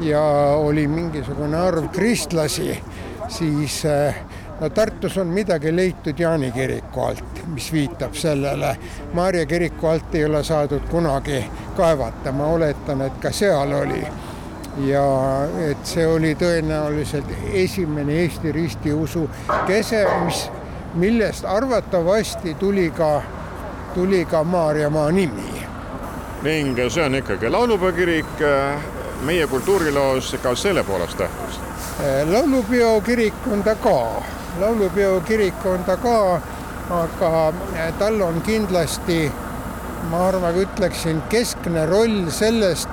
ja 0.00 0.22
oli 0.56 0.86
mingisugune 0.88 1.56
arv 1.56 1.88
kristlasi, 1.88 2.82
siis 3.28 3.84
eh, 3.84 4.16
no 4.60 4.68
Tartus 4.68 5.18
on 5.18 5.26
midagi 5.26 5.76
leitud 5.76 6.18
Jaani 6.18 6.50
kiriku 6.52 7.00
alt, 7.00 7.46
mis 7.46 7.72
viitab 7.72 8.14
sellele. 8.14 8.76
Maarja 9.12 9.46
kiriku 9.46 9.86
alt 9.86 10.14
ei 10.14 10.24
ole 10.24 10.44
saadud 10.44 10.88
kunagi 10.90 11.44
kaevata, 11.76 12.32
ma 12.32 12.46
oletan, 12.46 13.02
et 13.02 13.18
ka 13.22 13.32
seal 13.32 13.72
oli 13.72 14.02
ja 14.78 15.46
et 15.70 15.86
see 15.86 16.06
oli 16.06 16.34
tõenäoliselt 16.38 17.30
esimene 17.52 18.16
Eesti 18.24 18.52
ristiusu 18.52 19.28
kese, 19.66 20.04
mis, 20.24 20.48
millest 20.94 21.44
arvatavasti 21.44 22.54
tuli 22.58 22.90
ka, 22.90 23.22
tuli 23.94 24.24
ka 24.24 24.44
Maarjamaa 24.44 25.10
nimi. 25.10 25.66
ning 26.42 26.76
see 26.88 27.04
on 27.04 27.14
ikkagi 27.14 27.48
laulupeo 27.50 27.92
kirik, 27.92 28.42
meie 29.24 29.46
kultuuriloos 29.46 30.36
ka 30.42 30.54
selle 30.54 30.84
poolest 30.84 31.16
tähtis? 31.16 31.60
laulupeo 32.30 33.00
kirik 33.00 33.46
on 33.52 33.62
ta 33.62 33.74
ka, 33.74 34.22
laulupeo 34.60 35.20
kirik 35.20 35.66
on 35.66 35.84
ta 35.84 35.96
ka, 35.96 36.40
aga 36.90 37.52
tal 37.98 38.20
on 38.20 38.42
kindlasti, 38.42 39.32
ma 40.10 40.26
arvan, 40.28 40.58
ütleksin 40.66 41.22
keskne 41.30 41.86
roll 41.86 42.30
sellest, 42.30 42.90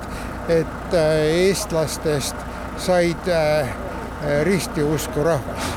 et 0.48 0.94
äh, 0.94 1.12
eestlastest 1.46 2.36
said 2.78 3.28
äh, 3.28 3.68
ristiusku 4.44 5.22
rahvas. 5.22 5.70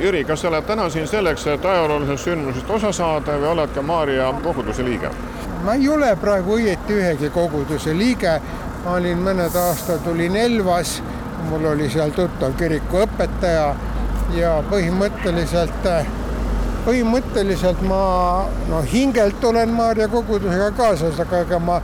Jüri, 0.00 0.24
kas 0.24 0.40
sa 0.42 0.48
oled 0.48 0.66
täna 0.66 0.88
siin 0.90 1.06
selleks, 1.06 1.46
et 1.46 1.64
ajaloolisest 1.64 2.24
sündmusest 2.24 2.70
osa 2.70 2.92
saada 2.92 3.38
või 3.38 3.52
oled 3.52 3.74
ka 3.74 3.82
Maarja 3.82 4.32
koguduse 4.42 4.84
liige? 4.84 5.10
ma 5.64 5.74
ei 5.80 5.88
ole 5.88 6.10
praegu 6.20 6.58
õieti 6.58 6.92
ühegi 6.92 7.30
koguduse 7.32 7.94
liige. 7.96 8.40
ma 8.84 8.98
olin 8.98 9.22
mõned 9.24 9.54
aastad 9.56 10.06
olin 10.06 10.36
Elvas, 10.36 10.98
mul 11.48 11.64
oli 11.70 11.88
seal 11.90 12.10
tuttav 12.12 12.52
kirikuõpetaja 12.58 13.70
ja 14.36 14.50
põhimõtteliselt, 14.70 15.88
põhimõtteliselt 16.84 17.80
ma 17.88 18.02
no 18.68 18.82
hingelt 18.92 19.44
olen 19.44 19.72
Maarja 19.72 20.08
kogudusega 20.08 20.70
kaasas, 20.76 21.20
aga 21.20 21.40
ega 21.46 21.58
ma 21.58 21.80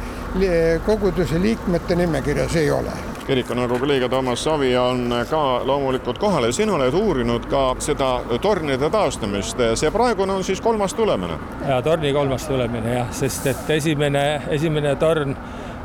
koguduse 0.87 1.43
liikmete 1.43 1.97
nimekirjas 1.97 2.57
ei 2.57 2.71
ole 2.71 2.93
kirikunõukogu 3.31 3.87
liige 3.87 4.09
Toomas 4.09 4.43
Savi 4.45 4.73
on 4.77 5.13
ka 5.31 5.41
loomulikult 5.67 6.19
kohal 6.19 6.49
ja 6.49 6.53
sina 6.53 6.75
oled 6.75 6.95
uurinud 6.99 7.45
ka 7.51 7.61
seda 7.79 8.09
tornide 8.43 8.91
taastamist. 8.91 9.59
see 9.75 9.91
praegune 9.91 10.33
on 10.33 10.45
siis 10.45 10.61
kolmas 10.61 10.95
tulemine? 10.95 11.37
ja 11.69 11.83
torni 11.83 12.13
kolmas 12.13 12.47
tulemine 12.49 12.95
jah, 12.95 13.13
sest 13.15 13.47
et 13.47 13.71
esimene, 13.71 14.43
esimene 14.49 14.97
torn, 14.97 15.37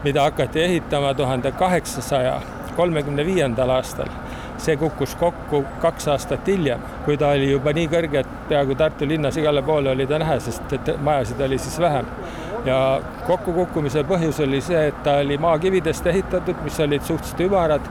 mida 0.04 0.24
hakati 0.26 0.64
ehitama 0.64 1.14
tuhande 1.14 1.52
kaheksasaja 1.52 2.40
kolmekümne 2.76 3.26
viiendal 3.26 3.70
aastal, 3.70 4.10
see 4.58 4.78
kukkus 4.78 5.16
kokku 5.16 5.64
kaks 5.82 6.08
aastat 6.08 6.48
hiljem, 6.48 6.82
kui 7.06 7.18
ta 7.18 7.30
oli 7.36 7.52
juba 7.52 7.74
nii 7.78 7.88
kõrge, 7.94 8.26
et 8.26 8.50
peaaegu 8.50 8.76
Tartu 8.76 9.08
linnas 9.08 9.38
igale 9.38 9.62
poole 9.62 9.94
oli 9.94 10.08
ta 10.08 10.20
näha, 10.20 10.40
sest 10.40 10.74
et 10.74 10.96
majasid 10.98 11.42
oli 11.46 11.62
siis 11.62 11.80
vähem 11.80 12.10
ja 12.66 13.02
kokkukukkumise 13.28 14.04
põhjus 14.04 14.40
oli 14.44 14.62
see, 14.62 14.88
et 14.90 15.04
ta 15.04 15.20
oli 15.22 15.38
maakividest 15.38 16.08
ehitatud, 16.08 16.64
mis 16.64 16.80
olid 16.80 17.04
suhteliselt 17.06 17.46
ümarad 17.48 17.90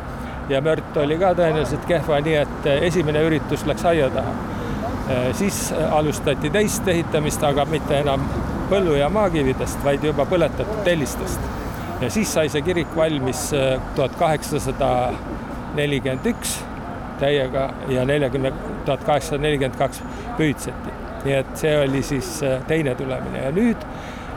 ja 0.48 0.60
mört 0.60 0.96
oli 0.96 1.18
ka 1.18 1.32
tõenäoliselt 1.38 1.86
kehva, 1.88 2.18
nii 2.24 2.36
et 2.40 2.66
esimene 2.88 3.22
üritus 3.24 3.64
läks 3.66 3.84
aia 3.88 4.10
taha. 4.10 4.34
siis 5.32 5.74
alustati 5.90 6.50
teist 6.50 6.88
ehitamist, 6.88 7.42
aga 7.44 7.64
mitte 7.68 7.98
enam 7.98 8.22
põllu- 8.70 8.96
ja 8.96 9.08
maakividest, 9.08 9.84
vaid 9.84 10.04
juba 10.04 10.24
põletatud 10.26 10.84
tellistest. 10.84 11.40
ja 12.00 12.10
siis 12.10 12.32
sai 12.34 12.48
see 12.48 12.62
kirik 12.62 12.96
valmis 12.96 13.52
äh, 13.54 13.80
tuhat 13.94 14.16
kaheksasada 14.18 15.12
nelikümmend 15.74 16.26
üks 16.26 16.58
täiega 17.20 17.70
ja 17.88 18.04
neljakümne, 18.04 18.52
tuhat 18.84 19.04
kaheksasada 19.04 19.42
nelikümmend 19.42 19.78
kaks 19.78 20.02
püüdseti. 20.38 20.96
nii 21.24 21.34
et 21.34 21.56
see 21.56 21.78
oli 21.78 22.02
siis 22.02 22.40
teine 22.68 22.94
tulemine 22.94 23.44
ja 23.46 23.52
nüüd 23.52 23.86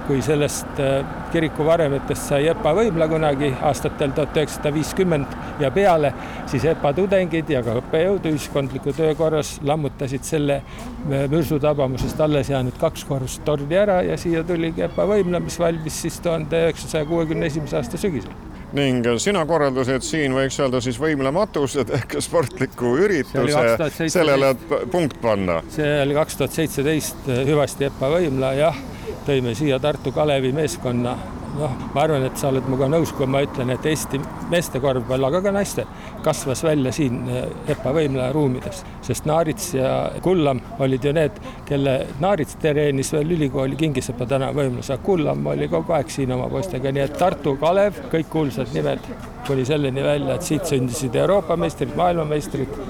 kui 0.08 0.22
sellest 0.24 0.80
äh, 0.80 1.06
kiriku 1.34 1.66
varemetest 1.68 2.30
sai 2.32 2.48
EPA 2.52 2.74
võimla 2.78 3.08
kunagi 3.12 3.52
aastatel 3.70 4.14
tuhat 4.16 4.38
üheksasada 4.40 4.72
viiskümmend 4.76 5.38
ja 5.62 5.72
peale, 5.76 6.14
siis 6.50 6.66
EPA 6.72 6.94
tudengid 6.98 7.50
ja 7.52 7.62
ka 7.66 7.78
õppejõud 7.82 8.28
ühiskondliku 8.32 8.96
töö 8.96 9.14
korras 9.20 9.58
lammutasid 9.68 10.28
selle 10.28 10.62
äh, 10.62 11.28
mürsutabamusest 11.32 12.22
alles 12.24 12.52
jäänud 12.54 12.80
kaks 12.80 13.04
korrust 13.10 13.44
torni 13.46 13.80
ära 13.80 14.02
ja 14.08 14.18
siia 14.20 14.44
tuligi 14.48 14.88
EPA 14.88 15.08
võimla, 15.12 15.44
mis 15.44 15.60
valmis 15.60 16.04
siis 16.06 16.22
tuhande 16.24 16.68
üheksasaja 16.68 17.08
kuuekümne 17.10 17.52
esimese 17.52 17.82
aasta 17.82 18.00
sügisel. 18.00 18.34
Ning 18.76 19.06
sina 19.24 19.46
korraldasid 19.48 20.04
siin, 20.04 20.34
võiks 20.36 20.58
öelda 20.60 20.82
siis 20.84 20.98
võimlematused 21.00 21.92
ehk 21.96 22.18
sportliku 22.24 22.98
ürituse, 23.00 23.88
sellele 24.12 24.52
punkt 24.92 25.22
panna. 25.24 25.62
see 25.72 25.94
oli 26.04 26.18
kaks 26.18 26.36
tuhat 26.42 26.56
seitseteist 26.58 27.32
hüvasti 27.48 27.88
Epa 27.88 28.12
Võimla, 28.12 28.52
jah, 28.60 28.82
tõime 29.28 29.56
siia 29.58 29.80
Tartu 29.80 30.12
Kalevi 30.16 30.54
meeskonna 30.56 31.18
noh, 31.58 31.74
ma 31.94 32.04
arvan, 32.04 32.26
et 32.28 32.38
sa 32.40 32.50
oled 32.52 32.66
minuga 32.68 32.88
nõus, 32.92 33.12
kui 33.16 33.28
ma 33.30 33.42
ütlen, 33.46 33.72
et 33.74 33.86
Eesti 33.90 34.20
meeste 34.52 34.82
korvpall, 34.84 35.28
aga 35.28 35.42
ka 35.46 35.54
naiste 35.56 35.86
kasvas 36.26 36.64
välja 36.66 36.94
siin 36.96 37.20
eh, 37.32 37.48
EPA 37.74 37.94
võimla 37.96 38.30
ruumides, 38.36 38.84
sest 39.06 39.28
Naarits 39.30 39.72
ja 39.78 39.92
Kullam 40.24 40.62
olid 40.84 41.06
ju 41.08 41.14
need, 41.18 41.40
kelle 41.68 41.98
Naarits 42.24 42.58
treenis 42.62 43.12
veel 43.16 43.36
ülikooli 43.38 43.80
Kingisepa 43.80 44.28
tänava 44.30 44.62
võimlas, 44.62 44.92
aga 44.94 45.04
Kullam 45.06 45.46
oli 45.54 45.70
kogu 45.72 45.96
aeg 45.98 46.12
siin 46.14 46.34
oma 46.36 46.50
poistega, 46.52 46.94
nii 46.94 47.06
et 47.08 47.18
Tartu 47.20 47.58
Kalev, 47.62 48.04
kõik 48.14 48.32
kuulsad 48.34 48.74
nimed 48.76 49.04
kuni 49.48 49.64
selleni 49.68 50.04
välja, 50.04 50.36
et 50.36 50.48
siit 50.48 50.68
sündisid 50.68 51.16
Euroopa 51.16 51.56
meistrid, 51.60 51.94
maailmameistrid, 51.98 52.82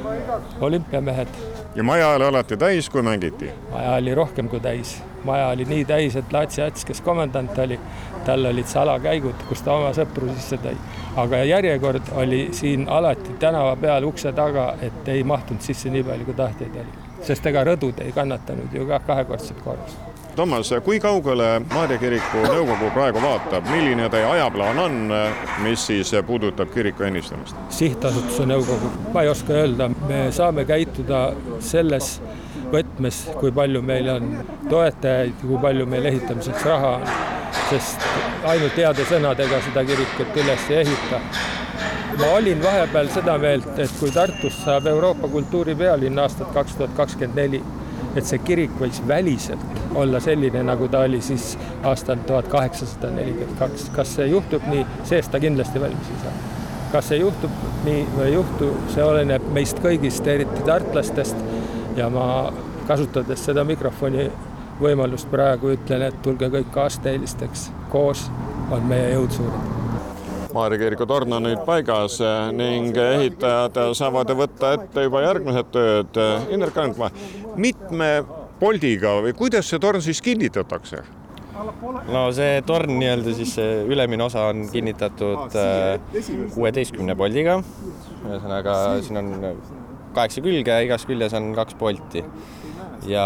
olümpiamehed. 0.62 1.43
ja 1.75 1.83
maja 1.86 2.15
oli 2.15 2.31
alati 2.31 2.57
täis, 2.57 2.89
kui 2.89 3.05
mängiti? 3.05 3.51
maja 3.71 4.00
oli 4.01 4.15
rohkem 4.17 4.50
kui 4.50 4.59
täis 4.59 4.97
maja 5.27 5.48
oli 5.53 5.65
nii 5.67 5.86
täis, 5.86 6.15
et 6.15 6.34
Laatsi 6.34 6.63
Ats, 6.63 6.86
kes 6.88 7.01
komandant 7.05 7.57
oli, 7.63 7.79
tal 8.25 8.46
olid 8.46 8.67
salakäigud, 8.72 9.48
kus 9.50 9.63
ta 9.65 9.75
oma 9.75 9.93
sõpru 9.98 10.31
sisse 10.36 10.60
tõi. 10.63 10.75
aga 11.17 11.43
järjekord 11.50 12.13
oli 12.24 12.48
siin 12.51 12.88
alati 12.89 13.36
tänava 13.39 13.75
peal 13.75 14.07
ukse 14.07 14.34
taga, 14.34 14.74
et 14.81 15.07
ei 15.13 15.24
mahtunud 15.24 15.62
sisse 15.62 15.89
nii 15.93 16.03
palju, 16.03 16.25
kui 16.25 16.39
tahtjaid 16.43 16.79
oli. 16.84 17.07
sest 17.27 17.46
ega 17.46 17.63
rõdud 17.63 18.03
ei 18.05 18.12
kannatanud 18.12 18.74
ju 18.74 18.88
ka 18.88 19.00
kahekordset 19.07 19.62
korrust. 19.65 20.17
Toomas, 20.38 20.69
kui 20.86 21.00
kaugele 21.01 21.46
Maarja 21.72 21.98
kiriku 21.98 22.43
nõukogu 22.46 22.91
praegu 22.93 23.22
vaatab, 23.24 23.65
milline 23.74 24.05
teie 24.13 24.25
ajaplaan 24.36 24.79
on, 24.84 24.98
mis 25.63 25.86
siis 25.89 26.12
puudutab 26.27 26.69
kiriku 26.75 27.07
ennistamist? 27.07 27.57
sihtasutuse 27.74 28.46
nõukogu, 28.46 28.91
ma 29.15 29.25
ei 29.25 29.31
oska 29.34 29.57
öelda, 29.57 29.89
me 30.05 30.27
saame 30.31 30.67
käituda 30.69 31.31
selles 31.60 32.19
võtmes, 32.71 33.21
kui 33.39 33.51
palju 33.55 33.81
meil 33.86 34.09
on 34.12 34.31
toetajaid, 34.69 35.39
kui 35.41 35.59
palju 35.62 35.86
meil 35.89 36.09
ehitamiseks 36.12 36.65
raha 36.67 36.97
on. 37.00 37.09
sest 37.69 38.03
ainult 38.47 38.77
heade 38.79 39.03
sõnadega 39.07 39.59
seda 39.65 39.83
kirikut 39.88 40.36
üles 40.43 40.67
ei 40.71 40.81
ehita. 40.83 41.21
ma 42.19 42.29
olin 42.36 42.63
vahepeal 42.63 43.09
seda 43.13 43.38
meelt, 43.38 43.79
et 43.79 43.91
kui 44.00 44.12
Tartust 44.12 44.63
saab 44.65 44.88
Euroopa 44.88 45.27
kultuuripealinn 45.27 46.19
aastat 46.19 46.51
kaks 46.53 46.75
tuhat 46.75 46.95
kakskümmend 46.97 47.39
neli, 47.39 47.63
et 48.15 48.25
see 48.25 48.39
kirik 48.43 48.75
võiks 48.81 49.01
väliselt 49.07 49.95
olla 49.95 50.19
selline, 50.19 50.63
nagu 50.63 50.88
ta 50.88 51.05
oli 51.07 51.21
siis 51.21 51.55
aastal 51.83 52.19
tuhat 52.27 52.47
kaheksasada 52.51 53.12
nelikümmend 53.15 53.59
kaks. 53.59 53.89
kas 53.95 54.15
see 54.15 54.27
juhtub 54.33 54.67
nii, 54.67 54.86
seest 55.03 55.31
ta 55.31 55.39
kindlasti 55.39 55.81
valmis 55.81 56.12
ei 56.15 56.24
saa. 56.24 56.36
kas 56.91 57.09
see 57.13 57.21
juhtub 57.24 57.63
nii 57.86 58.03
või 58.17 58.27
ei 58.27 58.33
juhtu, 58.33 58.74
see 58.95 59.03
oleneb 59.03 59.47
meist 59.53 59.79
kõigist, 59.83 60.27
eriti 60.27 60.67
tartlastest 60.67 61.47
ja 61.98 62.10
ma 62.13 62.51
kasutades 62.88 63.42
seda 63.48 63.63
mikrofoni 63.68 64.27
võimalust 64.82 65.30
praegu 65.32 65.74
ütlen, 65.74 66.06
et 66.08 66.22
tulge 66.25 66.50
kõik 66.54 66.70
kaasteelisteks, 66.74 67.72
koos 67.92 68.27
on 68.72 68.86
meie 68.89 69.13
jõud 69.16 69.34
suured. 69.39 69.75
Maarja 70.54 70.80
kiriku 70.80 71.06
torn 71.10 71.34
on 71.38 71.44
nüüd 71.46 71.60
paigas 71.68 72.18
ning 72.56 72.96
ehitajad 72.98 73.77
saavad 73.98 74.32
võtta 74.38 74.74
ette 74.77 75.04
juba 75.06 75.22
järgmised 75.25 75.70
tööd. 75.74 76.20
Indrek 76.54 76.80
Andma, 76.82 77.12
mitme 77.60 78.12
poldiga 78.62 79.18
või 79.25 79.36
kuidas 79.38 79.70
see 79.70 79.82
torn 79.82 80.01
siis 80.01 80.22
kinnitatakse? 80.24 81.04
no 82.13 82.27
see 82.38 82.62
torn 82.70 83.00
nii-öelda 83.00 83.34
siis 83.34 83.56
see 83.58 83.80
ülemine 83.89 84.24
osa 84.27 84.44
on 84.51 84.68
kinnitatud 84.70 85.56
kuueteistkümne 86.54 87.16
poldiga. 87.18 87.58
ühesõnaga 88.27 88.75
siin 89.01 89.18
on 89.24 89.32
kaheksa 90.17 90.43
külge, 90.45 90.81
igas 90.88 91.05
küljes 91.07 91.36
on 91.38 91.51
kaks 91.57 91.77
polti. 91.79 92.24
ja 93.07 93.25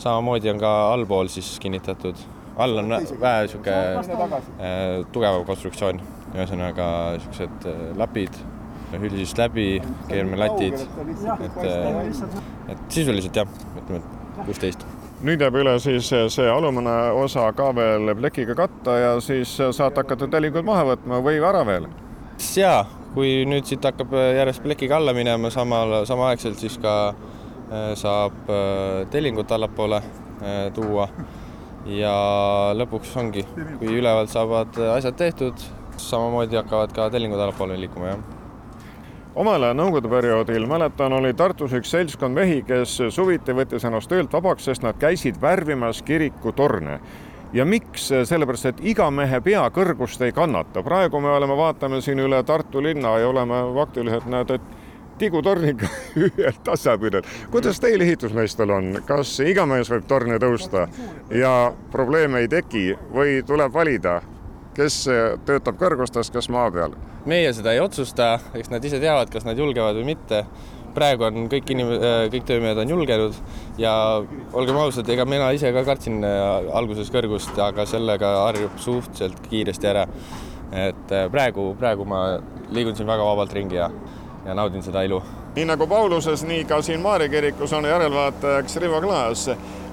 samamoodi 0.00 0.50
on 0.50 0.58
ka 0.62 0.72
allpool 0.92 1.28
siis 1.32 1.58
kinnitatud, 1.62 2.18
all 2.56 2.80
on 2.82 2.90
vähe 3.20 3.44
niisugune 3.44 3.76
äh, 4.00 5.04
tugevam 5.12 5.44
konstruktsioon, 5.46 6.00
ühesõnaga 6.34 6.88
niisugused 7.18 7.68
äh, 7.70 7.86
lapid, 8.00 8.40
hüljesist 8.94 9.38
läbi, 9.38 9.68
keermelatid, 10.08 10.76
et, 10.78 11.62
äh, 11.62 12.02
et 12.74 12.84
sisuliselt 12.88 13.42
jah, 13.42 13.56
ütleme, 13.80 14.02
et 14.02 14.44
kuusteist 14.44 14.86
nüüd 15.24 15.40
jääb 15.40 15.54
üle 15.56 15.72
siis 15.80 16.10
see 16.34 16.48
alumine 16.50 16.92
osa 17.16 17.46
ka 17.56 17.70
veel 17.76 18.10
plekiga 18.18 18.56
katta 18.58 18.96
ja 18.98 19.12
siis 19.24 19.54
saate 19.56 20.02
hakata 20.02 20.28
telingud 20.28 20.66
maha 20.66 20.82
võtma 20.90 21.20
või 21.24 21.38
ära 21.40 21.62
veel? 21.64 21.86
jaa, 22.58 22.82
kui 23.14 23.44
nüüd 23.48 23.68
siit 23.68 23.84
hakkab 23.86 24.12
äh, 24.18 24.32
järjest 24.40 24.62
plekiga 24.64 24.98
alla 24.98 25.14
minema, 25.16 25.50
samal, 25.54 26.00
samaaegselt 26.08 26.60
siis 26.60 26.76
ka 26.82 26.94
äh, 27.10 27.92
saab 27.98 28.50
äh, 28.50 29.06
tellingut 29.14 29.52
allapoole 29.54 30.02
tuua. 30.74 31.06
ja 31.86 32.12
lõpuks 32.74 33.12
ongi, 33.20 33.44
kui 33.78 33.94
ülevalt 34.00 34.32
saavad 34.32 34.76
asjad 34.96 35.14
tehtud, 35.16 35.62
samamoodi 36.00 36.58
hakkavad 36.58 36.92
ka 36.96 37.06
tellingud 37.12 37.38
allapoole 37.38 37.76
liikuma, 37.80 38.10
jah 38.10 38.42
omal 39.38 39.64
nõukogude 39.74 40.10
perioodil, 40.10 40.66
mäletan, 40.70 41.14
oli 41.16 41.32
Tartus 41.38 41.72
üks 41.78 41.90
seltskond 41.94 42.36
mehi, 42.36 42.60
kes 42.66 42.96
suviti 43.14 43.54
võttis 43.56 43.86
ennast 43.86 44.10
töölt 44.10 44.34
vabaks, 44.34 44.66
sest 44.68 44.84
nad 44.84 44.98
käisid 45.00 45.40
värvimas 45.42 46.02
kiriku 46.06 46.52
torne 46.52 46.98
ja 47.54 47.64
miks, 47.64 48.08
sellepärast 48.24 48.66
et 48.72 48.80
iga 48.92 49.06
mehe 49.14 49.40
pea 49.44 49.62
kõrgust 49.74 50.22
ei 50.26 50.32
kannata. 50.32 50.82
praegu 50.82 51.20
me 51.20 51.30
oleme, 51.30 51.56
vaatame 51.56 52.00
siin 52.02 52.20
üle 52.20 52.42
Tartu 52.42 52.82
linna 52.82 53.18
ja 53.18 53.28
oleme 53.28 53.60
faktiliselt 53.74 54.26
näed, 54.26 54.50
et 54.50 54.62
tigutorniga 55.18 55.88
ühel 56.26 56.60
tasapindel. 56.64 57.22
kuidas 57.50 57.80
teil 57.80 58.00
ehitusmeestel 58.00 58.70
on, 58.70 59.00
kas 59.06 59.38
iga 59.40 59.66
mees 59.66 59.90
võib 59.90 60.06
torni 60.10 60.38
tõusta 60.42 60.88
ja 61.30 61.72
probleeme 61.92 62.44
ei 62.44 62.48
teki 62.48 62.86
või 63.14 63.42
tuleb 63.46 63.72
valida, 63.72 64.20
kes 64.74 65.04
töötab 65.46 65.78
kõrgustes, 65.78 66.32
kes 66.34 66.50
maa 66.50 66.70
peal? 66.74 66.98
meie 67.24 67.52
seda 67.56 67.72
ei 67.72 67.80
otsusta, 67.80 68.38
eks 68.54 68.72
nad 68.72 68.84
ise 68.84 68.98
teavad, 69.00 69.30
kas 69.32 69.46
nad 69.46 69.58
julgevad 69.58 69.96
või 70.00 70.14
mitte 70.14 70.44
praegu 70.94 71.26
on 71.28 71.46
kõik 71.52 71.70
inim-, 71.74 71.92
äh, 71.98 72.24
kõik 72.32 72.46
töömehed 72.48 72.80
on 72.80 72.94
julgenud 72.94 73.36
ja 73.80 73.92
olgem 74.56 74.78
ausad, 74.80 75.08
ega 75.10 75.26
mina 75.28 75.50
ise 75.56 75.72
ka 75.74 75.84
kartsin 75.86 76.22
äh, 76.24 76.70
alguses 76.76 77.10
kõrgust, 77.14 77.54
aga 77.60 77.86
sellega 77.88 78.32
harjub 78.46 78.78
suhteliselt 78.82 79.46
kiiresti 79.50 79.90
ära. 79.90 80.08
et 80.72 81.12
äh, 81.12 81.28
praegu, 81.30 81.74
praegu 81.78 82.04
ma 82.04 82.40
liigun 82.74 82.96
siin 82.96 83.06
väga 83.06 83.24
vabalt 83.24 83.52
ringi 83.52 83.76
ja, 83.76 83.90
ja 84.46 84.54
naudin 84.54 84.82
seda 84.82 85.02
ilu. 85.02 85.22
nii 85.56 85.68
nagu 85.70 85.86
Pauluses, 85.86 86.44
nii 86.44 86.64
ka 86.64 86.82
siin 86.82 87.00
Maarja 87.00 87.28
kirikus 87.28 87.72
on 87.72 87.84
järelvaatajaks 87.84 88.76
Rivo 88.76 89.00
Klaas. 89.00 89.50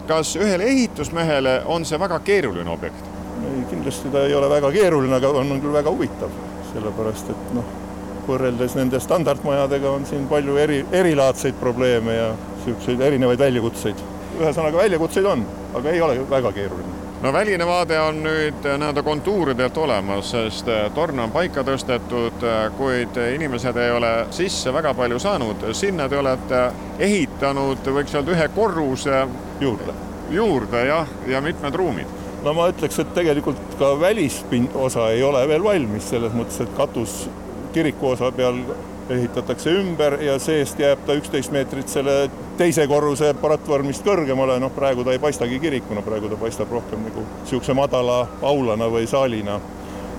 kas 0.08 0.36
ühele 0.36 0.64
ehitusmehele 0.64 1.62
on 1.66 1.86
see 1.86 2.00
väga 2.00 2.20
keeruline 2.20 2.70
objekt? 2.70 3.10
ei, 3.42 3.64
kindlasti 3.70 4.10
ta 4.10 4.26
ei 4.26 4.36
ole 4.36 4.50
väga 4.50 4.72
keeruline, 4.72 5.16
aga 5.16 5.30
on 5.30 5.62
küll 5.62 5.74
väga 5.74 5.90
huvitav, 5.90 6.30
sellepärast 6.74 7.30
et 7.34 7.56
noh 7.58 7.91
võrreldes 8.28 8.76
nende 8.80 9.00
standardmajadega 9.00 9.92
on 9.92 10.06
siin 10.06 10.28
palju 10.32 10.58
eri, 10.58 10.82
erilaadseid 10.92 11.60
probleeme 11.60 12.18
ja 12.18 12.32
niisuguseid 12.34 13.02
erinevaid 13.02 13.40
väljakutseid. 13.40 14.10
ühesõnaga, 14.40 14.78
väljakutseid 14.78 15.26
on, 15.26 15.46
aga 15.76 15.90
ei 15.90 16.02
ole 16.02 16.20
väga 16.30 16.52
keeruline 16.52 17.02
no 17.22 17.34
väline 17.34 17.66
vaade 17.68 18.00
on 18.02 18.24
nüüd 18.24 18.64
nii-öelda 18.66 19.04
kontuuridelt 19.06 19.78
olemas, 19.78 20.32
sest 20.32 20.70
äh, 20.72 20.88
torn 20.96 21.20
on 21.22 21.32
paika 21.32 21.64
tõstetud, 21.66 22.42
äh, 22.46 22.64
kuid 22.78 23.18
inimesed 23.36 23.78
ei 23.78 23.92
ole 23.94 24.12
sisse 24.34 24.74
väga 24.74 24.94
palju 24.98 25.20
saanud. 25.20 25.68
sinna 25.78 26.10
te 26.10 26.18
olete 26.18 26.64
ehitanud, 27.00 27.86
võiks 27.98 28.16
öelda, 28.18 28.34
ühe 28.34 28.48
korruse 28.56 29.28
juurde, 29.62 29.94
juurde 30.32 30.86
jah, 30.88 31.14
ja 31.28 31.42
mitmed 31.42 31.76
ruumid. 31.76 32.18
no 32.44 32.54
ma 32.58 32.70
ütleks, 32.74 33.00
et 33.00 33.14
tegelikult 33.14 33.78
ka 33.80 33.94
välisosa 34.00 35.12
ei 35.12 35.24
ole 35.24 35.46
veel 35.48 35.64
valmis, 35.64 36.10
selles 36.10 36.34
mõttes, 36.34 36.62
et 36.62 36.74
katus 36.78 37.28
kirikuosa 37.74 38.32
peal 38.32 38.64
ehitatakse 39.10 39.72
ümber 39.72 40.18
ja 40.24 40.40
seest 40.40 40.80
jääb 40.80 41.06
ta 41.06 41.16
üksteist 41.18 41.52
meetrit 41.52 41.90
selle 41.90 42.30
teise 42.58 42.86
korruse 42.88 43.34
platvormist 43.42 44.06
kõrgemale, 44.06 44.58
noh 44.62 44.72
praegu 44.76 45.04
ta 45.04 45.16
ei 45.16 45.20
paistagi 45.20 45.60
kirikuna, 45.60 46.04
praegu 46.06 46.30
ta 46.32 46.40
paistab 46.40 46.72
rohkem 46.72 47.04
nagu 47.08 47.26
niisuguse 47.42 47.76
madala 47.78 48.26
aulana 48.42 48.90
või 48.92 49.08
saalina. 49.08 49.60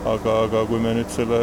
aga, 0.02 0.32
aga 0.44 0.64
kui 0.66 0.80
me 0.82 0.96
nüüd 0.96 1.10
selle 1.14 1.36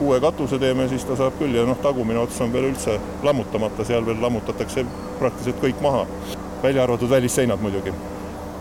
uue 0.00 0.16
katuse 0.20 0.58
teeme, 0.58 0.86
siis 0.88 1.04
ta 1.04 1.16
saab 1.16 1.34
küll 1.38 1.52
ja 1.54 1.66
noh, 1.68 1.76
tagumine 1.82 2.18
ots 2.18 2.40
on 2.40 2.52
veel 2.52 2.70
üldse 2.70 2.94
lammutamata, 3.22 3.84
seal 3.84 4.06
veel 4.06 4.22
lammutatakse 4.22 4.86
praktiliselt 5.18 5.60
kõik 5.60 5.82
maha, 5.84 6.06
välja 6.62 6.86
arvatud 6.86 7.10
välisseinad 7.10 7.60
muidugi. 7.60 7.92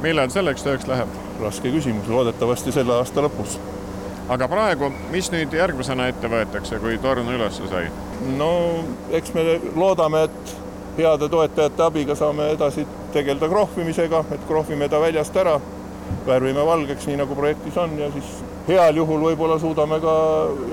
millal 0.01 0.29
selleks 0.29 0.67
tööks 0.67 0.87
läheb? 0.87 1.07
raske 1.41 1.71
küsimus, 1.71 2.11
loodetavasti 2.11 2.71
selle 2.75 2.93
aasta 2.99 3.23
lõpus 3.23 3.55
aga 4.29 4.47
praegu, 4.51 4.91
mis 5.11 5.31
nüüd 5.31 5.53
järgmisena 5.55 6.09
ette 6.11 6.29
võetakse, 6.31 6.79
kui 6.83 6.97
torn 7.03 7.29
üles 7.35 7.61
sai? 7.71 7.87
no 8.37 8.51
eks 9.15 9.33
me 9.35 9.45
loodame, 9.75 10.25
et 10.27 10.55
heade 10.97 11.29
toetajate 11.29 11.83
abiga 11.85 12.15
saame 12.17 12.51
edasi 12.55 12.85
tegeleda 13.13 13.49
krohvimisega, 13.49 14.23
et 14.33 14.47
krohvime 14.49 14.89
ta 14.89 15.01
väljast 15.01 15.35
ära 15.37 15.57
värvime 16.27 16.65
valgeks, 16.65 17.07
nii 17.07 17.17
nagu 17.19 17.35
projektis 17.35 17.77
on 17.77 17.99
ja 17.99 18.11
siis 18.11 18.37
heal 18.67 18.99
juhul 18.99 19.23
võib-olla 19.29 19.59
suudame 19.59 19.99
ka 20.03 20.13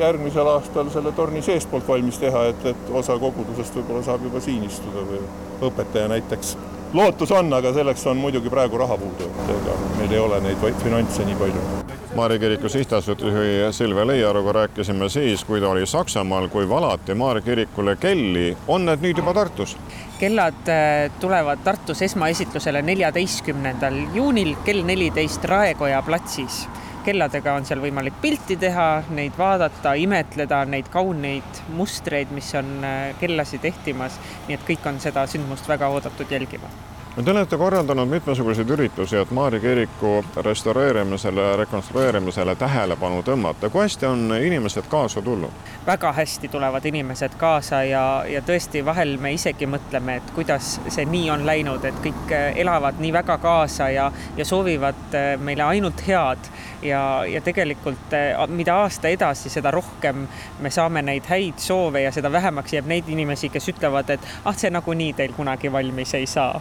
järgmisel 0.01 0.51
aastal 0.51 0.91
selle 0.91 1.13
torni 1.15 1.43
seestpoolt 1.47 1.89
valmis 1.89 2.19
teha, 2.23 2.45
et, 2.51 2.67
et 2.75 2.93
osa 2.93 3.19
kogudusest 3.23 3.79
võib-olla 3.79 4.03
saab 4.07 4.27
juba 4.27 4.43
siin 4.43 4.65
istuda 4.67 5.07
või 5.11 5.23
õpetaja 5.71 6.11
näiteks. 6.11 6.57
lootus 6.95 7.31
on, 7.31 7.53
aga 7.55 7.73
selleks 7.75 8.07
on 8.11 8.23
muidugi 8.23 8.51
praegu 8.51 8.79
raha 8.83 8.99
puudu, 8.99 9.31
et 9.31 9.57
ega 9.57 9.81
meil 9.99 10.13
ei 10.13 10.23
ole 10.27 10.41
neid 10.49 10.71
finantse 10.83 11.27
nii 11.27 11.43
palju. 11.43 11.84
Maarja 12.15 12.39
kiriku 12.39 12.69
sihtasutuse 12.69 13.73
Silvia 13.73 14.07
Leiaruga 14.07 14.53
rääkisime 14.53 15.09
siis, 15.09 15.45
kui 15.45 15.61
ta 15.61 15.69
oli 15.69 15.87
Saksamaal, 15.87 16.47
kui 16.49 16.69
valati 16.69 17.15
Maarja 17.15 17.43
kirikule 17.43 17.97
kelli. 17.97 18.57
on 18.69 18.87
need 18.87 19.03
nüüd 19.03 19.19
juba 19.19 19.35
Tartus? 19.35 19.75
kellad 20.21 20.71
äh, 20.71 21.11
tulevad 21.21 21.65
Tartus 21.65 22.03
esmaesitlusele 22.03 22.83
neljateistkümnendal 22.83 23.99
juunil 24.15 24.55
kell 24.65 24.87
neliteist 24.87 25.45
Raekoja 25.45 26.03
platsis. 26.03 26.69
kelladega 27.05 27.59
on 27.59 27.67
seal 27.67 27.83
võimalik 27.83 28.23
pilti 28.23 28.57
teha, 28.57 29.03
neid 29.11 29.35
vaadata, 29.39 29.99
imetleda 29.99 30.65
neid 30.65 30.87
kauneid 30.95 31.63
mustreid, 31.75 32.31
mis 32.31 32.55
on 32.55 32.77
äh, 32.85 33.11
kellasid 33.21 33.65
ehtimas. 33.65 34.23
nii 34.47 34.55
et 34.55 34.67
kõik 34.71 34.87
on 34.87 35.03
seda 35.03 35.27
sündmust 35.27 35.69
väga 35.69 35.91
oodatud 35.91 36.31
jälgima 36.31 36.71
Te 37.15 37.31
olete 37.31 37.57
korraldanud 37.57 38.09
mitmesuguseid 38.09 38.71
üritusi, 38.71 39.17
et 39.17 39.31
Maarja 39.31 39.61
kiriku 39.61 40.25
restaureerimisele, 40.43 41.57
rekonstrueerimisele 41.57 42.57
tähelepanu 42.59 43.21
tõmmata. 43.23 43.71
kui 43.71 43.83
hästi 43.83 44.07
on 44.07 44.35
inimesed 44.43 44.89
kaasa 44.91 45.23
tulnud? 45.23 45.51
väga 45.87 46.13
hästi 46.13 46.49
tulevad 46.49 46.85
inimesed 46.85 47.37
kaasa 47.39 47.83
ja, 47.85 48.25
ja 48.27 48.41
tõesti, 48.41 48.83
vahel 48.85 49.15
me 49.19 49.33
isegi 49.33 49.67
mõtleme, 49.67 50.17
et 50.17 50.31
kuidas 50.35 50.81
see 50.89 51.05
nii 51.05 51.31
on 51.31 51.47
läinud, 51.47 51.85
et 51.85 52.01
kõik 52.03 52.35
elavad 52.57 52.99
nii 52.99 53.13
väga 53.13 53.39
kaasa 53.39 53.89
ja, 53.95 54.11
ja 54.37 54.45
soovivad 54.45 55.15
meile 55.39 55.63
ainult 55.63 56.03
head 56.09 56.51
ja, 56.83 57.23
ja 57.31 57.41
tegelikult 57.41 58.19
mida 58.49 58.75
aasta 58.83 59.09
edasi, 59.09 59.55
seda 59.55 59.71
rohkem 59.71 60.27
me 60.61 60.71
saame 60.71 61.03
neid 61.03 61.31
häid 61.31 61.63
soove 61.63 62.03
ja 62.03 62.13
seda 62.13 62.33
vähemaks 62.33 62.75
jääb 62.75 62.91
neid 62.91 63.09
inimesi, 63.09 63.55
kes 63.55 63.71
ütlevad, 63.71 64.11
et 64.11 64.29
ah, 64.45 64.57
see 64.57 64.75
nagunii 64.75 65.13
teil 65.13 65.39
kunagi 65.39 65.73
valmis 65.73 66.15
ei 66.19 66.27
saa 66.27 66.59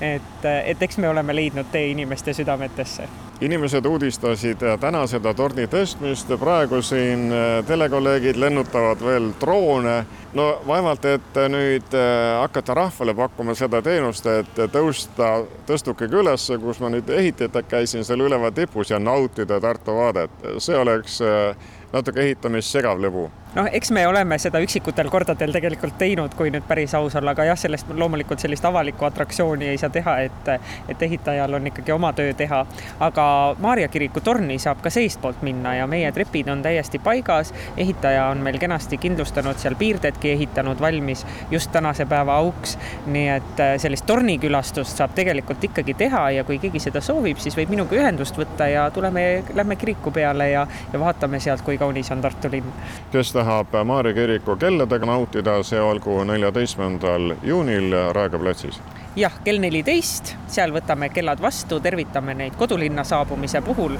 et, 0.00 0.44
et 0.64 0.82
eks 0.82 0.98
me 0.98 1.08
oleme 1.08 1.34
leidnud 1.36 1.68
tee 1.72 1.90
inimeste 1.90 2.32
südametesse. 2.32 3.08
inimesed 3.40 3.86
uudistasid 3.86 4.62
täna 4.80 5.06
seda 5.06 5.32
torni 5.34 5.64
tõstmist, 5.66 6.32
praegu 6.40 6.82
siin 6.82 7.30
äh, 7.32 7.64
telekolleegid 7.66 8.36
lennutavad 8.36 9.00
veel 9.04 9.30
droone. 9.40 10.04
no 10.34 10.46
vaevalt, 10.66 11.04
et 11.04 11.40
nüüd 11.48 11.94
äh, 11.96 12.40
hakata 12.40 12.74
rahvale 12.74 13.14
pakkuma 13.14 13.54
seda 13.54 13.82
teenust, 13.82 14.26
et 14.26 14.62
tõusta 14.72 15.32
tõstukega 15.66 16.22
ülesse, 16.22 16.58
kus 16.58 16.80
ma 16.80 16.92
nüüd 16.92 17.08
ehitajatega 17.08 17.68
käisin 17.68 18.04
seal 18.04 18.20
üleval 18.20 18.52
tipus 18.52 18.90
ja 18.90 18.98
nautida 18.98 19.60
Tartu 19.60 19.96
vaadet, 19.96 20.30
see 20.58 20.76
oleks 20.76 21.20
äh, 21.20 21.56
natuke 21.92 22.24
ehitamist 22.24 22.76
segav 22.76 23.00
lõbu 23.00 23.30
noh, 23.54 23.68
eks 23.72 23.90
me 23.90 24.06
oleme 24.06 24.38
seda 24.38 24.60
üksikutel 24.62 25.10
kordadel 25.10 25.52
tegelikult 25.54 25.96
teinud, 25.98 26.34
kui 26.38 26.52
nüüd 26.54 26.66
päris 26.68 26.94
aus 26.94 27.16
olla, 27.18 27.34
aga 27.34 27.48
jah, 27.50 27.58
sellest 27.58 27.90
loomulikult 27.90 28.42
sellist 28.42 28.64
avalikku 28.64 29.06
atraktsiooni 29.08 29.70
ei 29.72 29.78
saa 29.80 29.90
teha, 29.90 30.16
et, 30.26 30.50
et 30.88 31.02
ehitajal 31.02 31.58
on 31.58 31.66
ikkagi 31.70 31.92
oma 31.92 32.12
töö 32.16 32.34
teha. 32.36 32.64
aga 33.00 33.26
Maarja 33.58 33.88
kiriku 33.88 34.20
torni 34.20 34.58
saab 34.58 34.82
ka 34.82 34.90
seestpoolt 34.90 35.42
minna 35.46 35.74
ja 35.74 35.86
meie 35.90 36.12
trepid 36.12 36.48
on 36.48 36.62
täiesti 36.62 36.98
paigas. 36.98 37.54
ehitaja 37.76 38.26
on 38.30 38.38
meil 38.38 38.58
kenasti 38.58 38.98
kindlustanud 38.98 39.58
seal 39.58 39.74
piirdedki 39.74 40.32
ehitanud 40.32 40.80
valmis 40.80 41.26
just 41.50 41.72
tänase 41.72 42.06
päeva 42.06 42.36
auks. 42.36 42.78
nii 43.06 43.28
et 43.28 43.60
äh, 43.60 43.74
sellist 43.78 44.06
tornikülastust 44.06 44.96
saab 44.96 45.14
tegelikult 45.14 45.64
ikkagi 45.64 45.94
teha 45.94 46.30
ja 46.30 46.44
kui 46.44 46.58
keegi 46.58 46.78
seda 46.78 47.00
soovib, 47.00 47.38
siis 47.38 47.56
võib 47.56 47.74
minuga 47.74 47.96
ühendust 47.96 48.38
võtta 48.38 48.68
ja 48.70 48.90
tuleme, 48.94 49.42
lähme 49.54 49.76
kiriku 49.76 50.10
peale 50.14 50.50
ja, 50.50 50.66
ja 50.92 51.00
vaatame 51.00 51.40
sealt, 51.40 51.62
kui 51.66 51.78
kaunis 51.78 52.10
on 52.10 52.20
Tartu 52.20 52.50
linn. 52.52 52.72
kes 53.12 53.32
tahab 53.40 53.72
Maarja 53.84 54.14
kiriku 54.14 54.56
kelladega 54.60 55.06
nautida, 55.08 55.60
see 55.64 55.80
olgu 55.80 56.18
neljateistkümnendal 56.28 57.36
juunil 57.42 57.94
Raekoja 58.12 58.42
platsis. 58.42 58.80
Jah, 59.16 59.32
kell 59.44 59.58
neliteist, 59.58 60.34
seal 60.46 60.70
võtame 60.74 61.08
kellad 61.10 61.40
vastu, 61.42 61.80
tervitame 61.82 62.34
neid 62.36 62.58
kodulinna 62.60 63.02
saabumise 63.04 63.62
puhul 63.66 63.96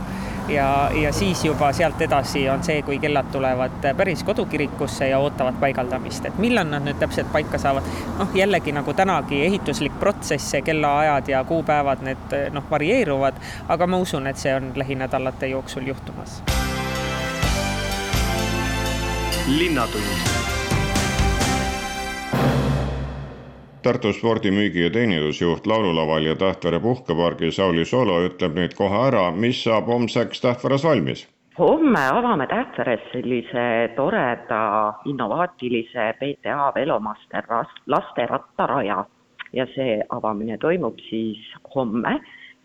ja, 0.52 0.68
ja 0.94 1.12
siis 1.16 1.42
juba 1.44 1.72
sealt 1.74 2.02
edasi 2.04 2.44
on 2.52 2.62
see, 2.66 2.82
kui 2.86 3.00
kellad 3.02 3.32
tulevad 3.32 3.88
päris 3.96 4.22
kodukirikusse 4.28 5.08
ja 5.10 5.18
ootavad 5.18 5.56
paigaldamist, 5.62 6.28
et 6.28 6.38
millal 6.38 6.68
nad 6.70 6.84
nüüd 6.86 7.00
täpselt 7.00 7.32
paika 7.32 7.58
saavad. 7.58 7.88
noh, 8.18 8.36
jällegi 8.36 8.76
nagu 8.76 8.94
tänagi 8.94 9.40
ehituslik 9.48 9.96
protsess, 10.00 10.52
see 10.52 10.62
kellaajad 10.68 11.32
ja 11.32 11.42
kuupäevad, 11.48 12.04
need 12.06 12.36
noh, 12.54 12.68
varieeruvad, 12.70 13.40
aga 13.68 13.90
ma 13.90 14.04
usun, 14.04 14.30
et 14.30 14.38
see 14.38 14.54
on 14.54 14.70
lähinädalate 14.76 15.50
jooksul 15.56 15.90
juhtumas 15.90 16.42
linnatund. 19.58 20.30
Tartu 23.82 24.12
spordimüügi 24.12 24.82
ja 24.82 24.90
teenindusjuht 24.90 25.66
laululaval 25.66 26.24
ja 26.24 26.36
Tähtvere 26.36 26.80
puhkepargis 26.80 27.56
Sauli 27.56 27.84
Solo 27.84 28.20
ütleb 28.26 28.58
nüüd 28.58 28.74
kohe 28.78 28.98
ära, 29.08 29.30
mis 29.32 29.62
saab 29.64 29.88
homseks 29.88 30.40
Tähtveres 30.40 30.84
valmis. 30.84 31.24
Homme 31.58 32.02
avame 32.12 32.46
Tähtveres 32.46 33.00
sellise 33.12 33.64
toreda 33.96 34.60
innovaatilise 35.04 36.12
PTA 36.20 36.72
velomaster 36.74 37.48
laste 37.86 38.26
rattaraja 38.26 39.04
ja 39.52 39.66
see 39.74 39.98
avamine 40.08 40.58
toimub 40.58 41.00
siis 41.08 41.40
homme 41.74 42.20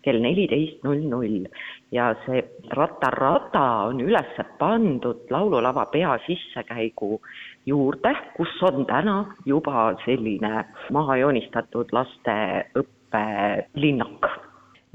kell 0.06 0.22
neliteist 0.22 0.84
null 0.86 1.02
null 1.10 1.48
ja 1.94 2.12
see 2.24 2.42
Ratarada 2.78 3.64
on 3.90 4.00
üles 4.04 4.38
pandud 4.60 5.26
laululava 5.34 5.86
peasissekäigu 5.92 7.20
juurde, 7.66 8.14
kus 8.36 8.54
on 8.62 8.86
täna 8.86 9.18
juba 9.46 9.90
selline 10.04 10.64
maha 10.94 11.18
joonistatud 11.22 11.92
laste 11.92 12.36
õppelinnak. 12.78 14.30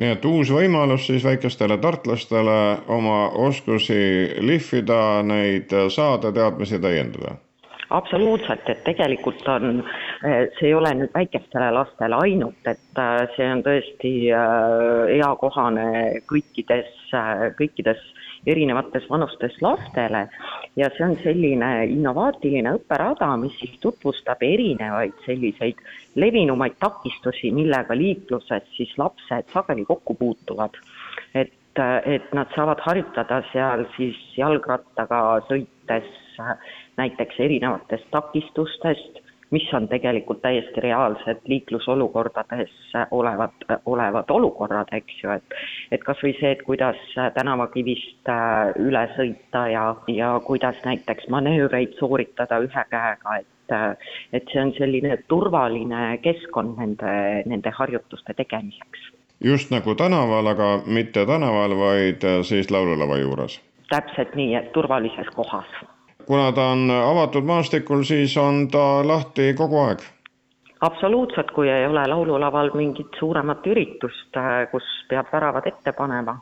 Nii 0.01 0.15
et 0.15 0.25
uus 0.25 0.49
võimalus 0.49 1.05
siis 1.05 1.23
väikestele 1.27 1.77
tartlastele 1.77 2.57
oma 2.89 3.27
oskusi 3.45 4.01
lihvida, 4.41 5.21
neid 5.27 5.75
saada, 5.93 6.31
teadmisi 6.33 6.79
täiendada 6.81 7.37
absoluutselt, 7.91 8.69
et 8.69 8.83
tegelikult 8.83 9.47
on, 9.51 9.83
eh, 10.23 10.47
see 10.57 10.71
ei 10.71 10.73
ole 10.77 10.93
nüüd 10.97 11.13
väikestele 11.15 11.71
lastele 11.75 12.17
ainult, 12.23 12.63
et 12.65 13.03
eh, 13.03 13.27
see 13.35 13.49
on 13.51 13.63
tõesti 13.65 14.13
eh, 14.31 15.13
eakohane 15.19 15.87
kõikides, 16.31 16.91
kõikides 17.59 18.01
erinevates 18.47 19.05
vanustes 19.09 19.57
lastele 19.61 20.23
ja 20.79 20.89
see 20.95 21.05
on 21.05 21.15
selline 21.21 21.69
innovaatiline 21.91 22.73
õpperada, 22.79 23.29
mis 23.37 23.53
siis 23.59 23.75
tutvustab 23.83 24.41
erinevaid 24.45 25.13
selliseid 25.25 25.81
levinumaid 26.15 26.79
takistusi, 26.81 27.51
millega 27.53 27.95
liikluses 27.97 28.65
siis 28.77 28.95
lapsed 28.97 29.51
sageli 29.53 29.85
kokku 29.85 30.15
puutuvad. 30.17 30.79
et, 31.35 31.53
et 32.05 32.33
nad 32.33 32.49
saavad 32.55 32.81
harjutada 32.83 33.43
seal 33.51 33.85
siis 33.97 34.17
jalgrattaga 34.37 35.21
sõites 35.47 36.09
näiteks 36.97 37.39
erinevatest 37.39 38.07
takistustest, 38.11 39.21
mis 39.51 39.73
on 39.73 39.87
tegelikult 39.87 40.41
täiesti 40.41 40.81
reaalsed 40.81 41.37
liiklusolukordades 41.45 42.71
olevad, 43.11 43.79
olevad 43.85 44.29
olukorrad, 44.29 44.87
eks 44.91 45.23
ju, 45.23 45.31
et 45.35 45.55
et 45.91 46.03
kas 46.03 46.23
või 46.23 46.33
see, 46.39 46.51
et 46.55 46.63
kuidas 46.67 46.99
tänavakivist 47.35 48.31
äh, 48.31 48.71
üle 48.79 49.05
sõita 49.15 49.65
ja, 49.71 49.85
ja 50.07 50.33
kuidas 50.45 50.79
näiteks 50.85 51.27
manöövreid 51.29 51.97
sooritada 51.99 52.61
ühe 52.63 52.85
käega, 52.89 53.39
et 53.43 53.75
äh, 53.75 54.11
et 54.33 54.47
see 54.53 54.63
on 54.63 54.73
selline 54.79 55.17
turvaline 55.27 56.17
keskkond 56.23 56.79
nende, 56.79 57.43
nende 57.45 57.75
harjutuste 57.79 58.33
tegemiseks. 58.33 59.11
just 59.43 59.71
nagu 59.71 59.95
tänaval, 59.95 60.47
aga 60.47 60.73
mitte 60.85 61.25
tänaval, 61.25 61.75
vaid 61.77 62.23
äh, 62.23 62.43
siis 62.43 62.71
laululava 62.71 63.17
juures? 63.17 63.61
täpselt 63.91 64.35
nii, 64.35 64.55
et 64.55 64.71
turvalises 64.71 65.27
kohas 65.35 65.67
kuna 66.31 66.51
ta 66.55 66.69
on 66.71 66.87
avatud 66.91 67.43
maastikul, 67.43 68.05
siis 68.07 68.37
on 68.39 68.67
ta 68.71 69.03
lahti 69.07 69.51
kogu 69.57 69.79
aeg? 69.83 70.03
absoluutselt, 70.81 71.51
kui 71.53 71.69
ei 71.69 71.85
ole 71.85 72.01
laululaval 72.07 72.71
mingit 72.73 73.17
suuremat 73.19 73.67
üritust, 73.69 74.37
äh, 74.39 74.63
kus 74.71 74.87
peab 75.09 75.27
väravad 75.33 75.67
ette 75.69 75.91
panema, 75.93 76.39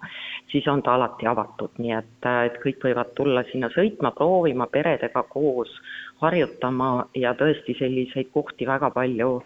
siis 0.52 0.68
on 0.72 0.84
ta 0.86 0.94
alati 0.96 1.28
avatud, 1.28 1.74
nii 1.78 1.96
et, 1.98 2.14
äh, 2.24 2.46
et 2.48 2.62
kõik 2.62 2.86
võivad 2.86 3.12
tulla 3.18 3.44
sinna 3.50 3.68
sõitma, 3.74 4.14
proovima, 4.16 4.70
peredega 4.72 5.26
koos 5.34 5.74
harjutama 6.22 7.10
ja 7.16 7.34
tõesti 7.42 7.76
selliseid 7.80 8.30
kohti 8.32 8.70
väga 8.70 8.94
palju 8.96 9.42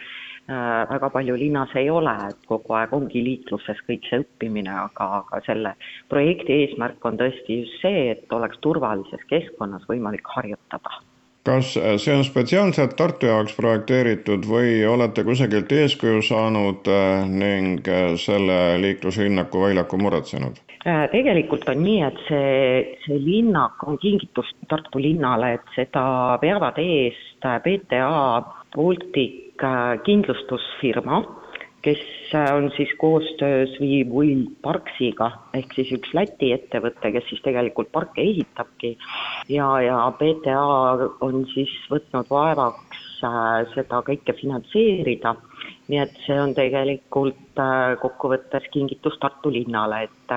väga 0.47 1.09
palju 1.13 1.37
linnas 1.39 1.71
ei 1.79 1.89
ole, 1.89 2.13
et 2.29 2.49
kogu 2.49 2.75
aeg 2.75 2.91
ongi 2.93 3.21
liikluses 3.23 3.79
kõik 3.87 4.09
see 4.09 4.19
õppimine, 4.25 4.73
aga, 4.87 5.07
aga 5.21 5.39
selle 5.45 5.71
projekti 6.11 6.57
eesmärk 6.65 7.05
on 7.07 7.21
tõesti 7.21 7.61
just 7.61 7.79
see, 7.85 8.09
et 8.17 8.35
oleks 8.35 8.59
turvalises 8.65 9.23
keskkonnas 9.31 9.87
võimalik 9.87 10.27
harjutada 10.35 10.99
kas 11.43 11.73
see 11.75 12.15
on 12.15 12.23
spetsiaalselt 12.23 12.95
Tartu 12.99 13.27
jaoks 13.27 13.55
projekteeritud 13.57 14.45
või 14.47 14.77
olete 14.87 15.25
kusagilt 15.27 15.71
eeskuju 15.75 16.21
saanud 16.23 16.87
äh, 16.87 17.25
ning 17.27 17.87
äh, 17.87 18.13
selle 18.19 18.77
liikluslinnaku 18.83 19.65
väljaku 19.65 19.99
muretsenud? 19.99 20.61
Äh, 20.87 21.05
tegelikult 21.11 21.67
on 21.71 21.83
nii, 21.83 21.99
et 22.07 22.21
see, 22.29 22.97
see 23.03 23.19
linnak 23.19 23.83
on 23.87 23.99
kingitus 23.99 24.53
Tartu 24.71 25.03
linnale, 25.03 25.57
et 25.59 25.75
seda 25.75 26.05
veavad 26.41 26.79
eest 26.83 27.43
BTA 27.65 28.11
Baltic 28.73 29.42
kindlustusfirma 30.05 31.21
kes 31.83 31.99
äh, 32.35 32.55
on 32.55 32.71
siis 32.77 32.89
koostöös 32.97 33.69
Viivull 33.79 34.45
Parksiga 34.61 35.31
ehk 35.53 35.73
siis 35.75 35.91
üks 35.97 36.13
Läti 36.15 36.53
ettevõte, 36.55 37.11
kes 37.11 37.27
siis 37.29 37.41
tegelikult 37.43 37.91
parke 37.91 38.23
ehitabki 38.23 38.95
ja, 39.51 39.67
ja 39.83 39.97
BTA 40.19 40.61
on 41.27 41.43
siis 41.53 41.73
võtnud 41.91 42.31
vaevaks 42.31 43.01
äh, 43.27 43.65
seda 43.75 43.99
kõike 44.07 44.35
finantseerida. 44.39 45.35
nii 45.91 45.99
et 45.99 46.15
see 46.25 46.39
on 46.39 46.55
tegelikult 46.55 47.59
äh, 47.59 47.97
kokkuvõttes 47.99 48.69
kingitus 48.71 49.19
Tartu 49.19 49.51
linnale, 49.51 50.05
et 50.07 50.35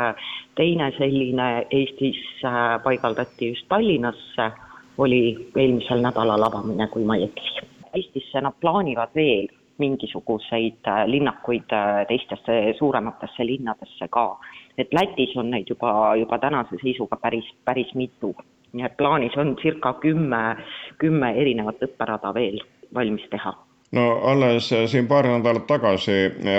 teine 0.58 0.90
selline 0.98 1.66
Eestis 1.70 2.42
paigaldati 2.82 3.52
just 3.52 3.68
Tallinnasse, 3.68 4.50
oli 4.98 5.22
eelmisel 5.54 6.02
nädalal 6.02 6.42
avamine, 6.50 6.88
kui 6.90 7.04
ma 7.04 7.16
ei 7.20 7.30
eksi. 7.30 7.75
Eestisse 7.96 8.40
nad 8.40 8.54
plaanivad 8.60 9.14
veel 9.14 9.48
mingisuguseid 9.78 10.88
äh, 10.88 11.04
linnakuid 11.06 11.72
äh, 11.72 12.06
teistesse 12.08 12.74
suurematesse 12.78 13.46
linnadesse 13.46 14.08
ka. 14.10 14.38
et 14.78 14.92
Lätis 14.92 15.36
on 15.36 15.50
neid 15.50 15.68
juba, 15.68 16.16
juba 16.16 16.38
tänase 16.38 16.76
seisuga 16.82 17.16
päris, 17.16 17.48
päris 17.64 17.94
mitu. 17.94 18.34
nii 18.72 18.84
et 18.84 18.96
plaanis 18.96 19.36
on 19.36 19.56
circa 19.62 19.94
kümme, 20.00 20.56
kümme 20.98 21.32
erinevat 21.40 21.80
õpperada 21.82 22.34
veel 22.34 22.60
valmis 22.94 23.24
teha 23.30 23.54
no 23.92 24.20
alles 24.22 24.68
siin 24.86 25.06
paar 25.06 25.26
nädalat 25.26 25.66
tagasi 25.66 26.12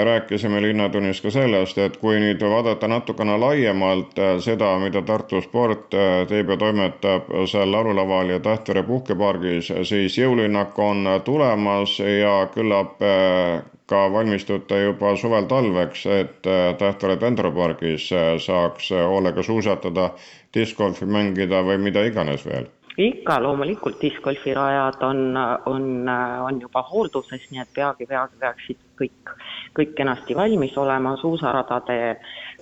rääkisime 0.04 0.62
Linnatunnis 0.62 1.22
ka 1.22 1.32
sellest, 1.32 1.78
et 1.78 1.98
kui 1.98 2.20
nüüd 2.24 2.42
vaadata 2.42 2.88
natukene 2.88 3.38
laiemalt 3.38 4.20
äh, 4.20 4.38
seda, 4.44 4.72
mida 4.80 5.02
Tartu 5.02 5.42
sport 5.44 5.94
äh, 5.94 6.22
teeb 6.30 6.50
ja 6.50 6.58
toimetab 6.58 7.32
seal 7.52 7.72
laululaval 7.72 8.32
ja 8.36 8.40
Tähtvere 8.40 8.84
puhkepargis, 8.84 9.74
siis 9.84 10.18
jõulinnak 10.18 10.80
on 10.80 11.04
tulemas 11.26 11.98
ja 12.00 12.38
küllap 12.54 13.04
äh, 13.04 13.60
ka 13.88 14.08
valmistute 14.12 14.82
juba 14.82 15.16
suvel-talveks, 15.16 16.06
et 16.22 16.50
Tähtvere 16.80 17.20
Dendropargis 17.20 18.10
saaks 18.44 18.92
hoolega 18.92 19.44
suusatada, 19.44 20.10
diskgolfi 20.54 21.08
mängida 21.08 21.64
või 21.64 21.80
mida 21.88 22.04
iganes 22.08 22.44
veel 22.48 22.68
ikka 22.98 23.38
loomulikult 23.44 24.02
discgolfirajad 24.02 25.04
on, 25.06 25.38
on, 25.66 26.10
on 26.42 26.62
juba 26.62 26.82
hoolduses, 26.90 27.44
nii 27.52 27.62
et 27.62 27.74
peagi, 27.76 28.08
peagi 28.10 28.40
peaksid 28.42 28.80
kõik, 28.98 29.34
kõik 29.78 29.94
kenasti 30.00 30.36
valmis 30.38 30.78
olema, 30.78 31.14
suusaradade 31.22 32.00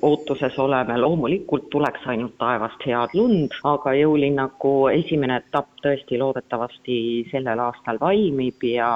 ootuses 0.03 0.57
oleme, 0.59 0.97
loomulikult 0.99 1.69
tuleks 1.71 2.03
ainult 2.11 2.35
taevast 2.41 2.83
head 2.87 3.15
lund, 3.15 3.55
aga 3.63 3.95
jõulinnaku 3.95 4.75
esimene 4.91 5.39
etapp 5.43 5.71
tõesti 5.85 6.19
loodetavasti 6.19 6.97
sellel 7.31 7.63
aastal 7.69 8.01
valmib 8.01 8.67
ja 8.71 8.91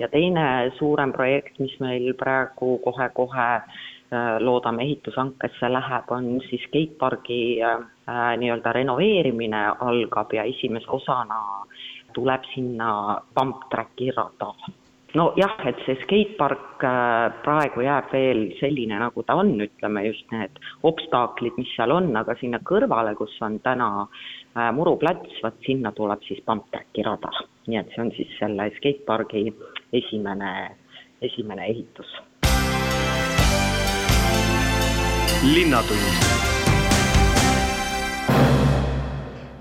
ja 0.00 0.08
teine 0.10 0.72
suurem 0.78 1.12
projekt, 1.14 1.60
mis 1.62 1.74
meil 1.78 2.08
praegu 2.18 2.74
kohe-kohe 2.82 3.50
Äh, 4.12 4.36
loodame 4.44 4.82
ehitushankesse 4.84 5.68
läheb, 5.72 6.10
on 6.12 6.26
siis 6.44 6.60
skatepargi 6.66 7.62
äh, 7.64 7.78
nii-öelda 8.06 8.72
renoveerimine 8.72 9.64
algab 9.80 10.32
ja 10.34 10.44
esimese 10.48 10.90
osana 10.90 11.38
tuleb 12.14 12.44
sinna 12.54 13.18
pump 13.34 13.68
track'i 13.70 14.10
rada. 14.16 14.52
nojah, 15.14 15.58
et 15.68 15.76
see 15.84 15.98
skatepark 16.00 16.84
äh, 16.88 17.34
praegu 17.44 17.82
jääb 17.84 18.08
veel 18.12 18.40
selline, 18.56 18.96
nagu 18.98 19.22
ta 19.28 19.36
on, 19.36 19.50
ütleme 19.60 20.06
just 20.06 20.24
need 20.32 20.56
obstaaklid, 20.88 21.58
mis 21.60 21.68
seal 21.76 21.92
on, 21.92 22.08
aga 22.16 22.34
sinna 22.40 22.62
kõrvale, 22.64 23.12
kus 23.18 23.36
on 23.44 23.60
täna 23.60 24.08
muruplats, 24.72 25.36
vot 25.44 25.60
sinna 25.66 25.92
tuleb 25.92 26.24
siis 26.24 26.40
pump 26.46 26.64
track'i 26.72 27.04
rada. 27.04 27.30
nii 27.68 27.78
et 27.78 27.92
see 27.94 28.04
on 28.06 28.10
siis 28.16 28.32
selle 28.40 28.70
skatepargi 28.80 29.46
esimene, 30.00 30.52
esimene 31.20 31.68
ehitus 31.68 32.16
linnatund. 35.42 36.61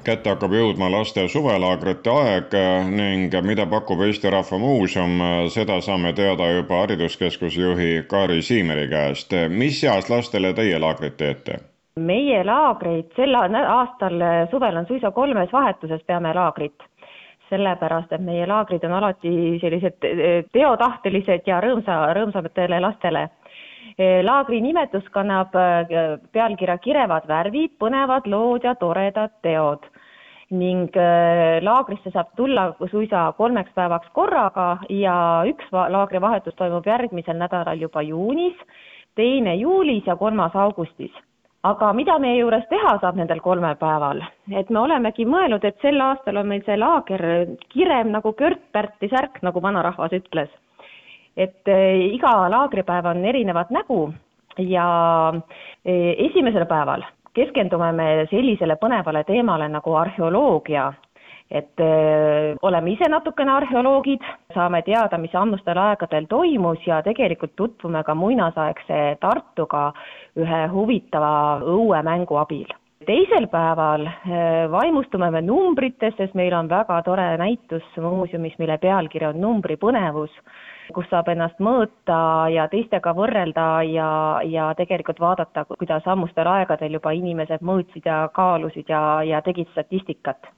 Kätte 0.04 0.30
hakkab 0.34 0.54
jõudma 0.56 0.90
laste 0.92 1.28
suvelaagrite 1.32 2.12
aeg 2.12 2.56
ning 2.92 3.34
mida 3.46 3.66
pakub 3.70 4.02
Eesti 4.06 4.30
Rahva 4.34 4.60
Muuseum, 4.62 5.18
seda 5.54 5.80
saame 5.82 6.14
teada 6.18 6.50
juba 6.52 6.84
hariduskeskuse 6.84 7.62
juhi 7.62 7.90
Kaari 8.08 8.42
Siimeri 8.42 8.88
käest. 8.90 9.34
mis 9.50 9.84
eas 9.84 10.10
lastele 10.10 10.54
teie 10.54 10.80
laagrit 10.80 11.18
teete? 11.18 11.60
meie 11.96 12.44
laagreid 12.44 13.12
sel 13.16 13.36
aastal 13.36 14.24
suvel 14.52 14.78
on 14.78 14.88
suisa 14.88 15.12
kolmes 15.12 15.52
vahetuses 15.54 16.02
peame 16.08 16.34
laagrit 16.34 16.88
sellepärast, 17.50 18.14
et 18.14 18.22
meie 18.24 18.48
laagrid 18.48 18.84
on 18.88 18.94
alati 18.96 19.60
sellised 19.60 19.98
teotahtelised 20.56 21.48
ja 21.48 21.60
rõõmsa, 21.62 21.98
rõõmsamatele 22.16 22.80
lastele 22.80 23.28
Eh, 23.28 23.71
laagri 24.24 24.62
nimetus 24.62 25.08
kannab 25.14 25.56
eh, 25.56 26.20
pealkirja 26.34 26.78
Kirevad 26.82 27.28
värvid, 27.28 27.76
põnevad 27.82 28.28
lood 28.30 28.66
ja 28.68 28.76
toredad 28.76 29.34
teod. 29.46 29.86
Ning 30.52 30.96
eh, 31.00 31.62
laagrisse 31.64 32.12
saab 32.12 32.34
tulla 32.36 32.72
suisa 32.92 33.30
kolmeks 33.38 33.72
päevaks 33.76 34.12
korraga 34.16 34.70
ja 34.90 35.16
üks 35.48 35.72
laagrivahetus 35.72 36.56
toimub 36.60 36.88
järgmisel 36.88 37.40
nädalal 37.40 37.80
juba 37.80 38.04
juunis, 38.04 38.58
teine 39.16 39.56
juulis 39.56 40.08
ja 40.08 40.16
kolmas 40.16 40.56
augustis. 40.56 41.12
aga 41.64 41.92
mida 41.94 42.16
meie 42.20 42.40
juures 42.40 42.64
teha 42.70 42.96
saab 43.02 43.16
nendel 43.20 43.40
kolmel 43.40 43.76
päeval, 43.78 44.24
et 44.50 44.70
me 44.74 44.80
olemegi 44.80 45.28
mõelnud, 45.30 45.62
et 45.64 45.78
sel 45.82 46.02
aastal 46.02 46.40
on 46.42 46.48
meil 46.50 46.64
see 46.66 46.78
laager 46.78 47.22
kirem 47.70 48.10
nagu 48.16 48.34
Kört-Pärti 48.34 49.12
särk, 49.12 49.38
nagu 49.46 49.62
vanarahvas 49.62 50.16
ütles 50.18 50.50
et 51.38 51.68
eh, 51.72 52.12
iga 52.16 52.34
laagripäev 52.52 53.08
on 53.14 53.26
erinevat 53.26 53.72
nägu 53.72 54.04
ja 54.58 54.88
eh, 55.86 56.16
esimesel 56.28 56.66
päeval 56.68 57.06
keskendume 57.34 57.92
me 57.96 58.10
sellisele 58.32 58.76
põnevale 58.76 59.24
teemale 59.24 59.70
nagu 59.72 59.94
arheoloogia, 59.96 60.90
et 61.52 61.80
eh, 61.84 62.58
oleme 62.62 62.92
ise 62.92 63.08
natukene 63.12 63.54
arheoloogid, 63.54 64.26
saame 64.54 64.82
teada, 64.88 65.18
mis 65.18 65.36
ammustel 65.36 65.80
aegadel 65.80 66.28
toimus 66.28 66.84
ja 66.88 67.02
tegelikult 67.06 67.56
tutvume 67.56 68.04
ka 68.04 68.16
muinasaegse 68.16 69.00
Tartuga 69.22 69.92
ühe 70.40 70.62
huvitava 70.74 71.34
õuemängu 71.64 72.40
abil. 72.40 72.68
Teisel 73.02 73.48
päeval 73.50 74.04
vaimustume 74.70 75.32
me 75.34 75.40
numbritest, 75.42 76.20
sest 76.20 76.36
meil 76.38 76.54
on 76.54 76.68
väga 76.70 77.00
tore 77.02 77.24
näitus 77.42 77.88
muuseumis, 77.98 78.54
mille 78.62 78.78
pealkiri 78.78 79.26
on 79.32 79.40
Numbripõnevus 79.42 80.36
kus 80.96 81.10
saab 81.10 81.30
ennast 81.34 81.60
mõõta 81.60 82.48
ja 82.54 82.68
teistega 82.72 83.14
võrrelda 83.18 83.68
ja, 83.88 84.10
ja 84.46 84.72
tegelikult 84.78 85.20
vaadata, 85.20 85.66
kuidas 85.66 86.08
ammustel 86.08 86.48
aegadel 86.48 87.00
juba 87.00 87.14
inimesed 87.18 87.64
mõõtsid 87.66 88.06
ja 88.06 88.24
kaalusid 88.34 88.90
ja, 88.90 89.22
ja 89.28 89.42
tegid 89.46 89.70
statistikat 89.72 90.52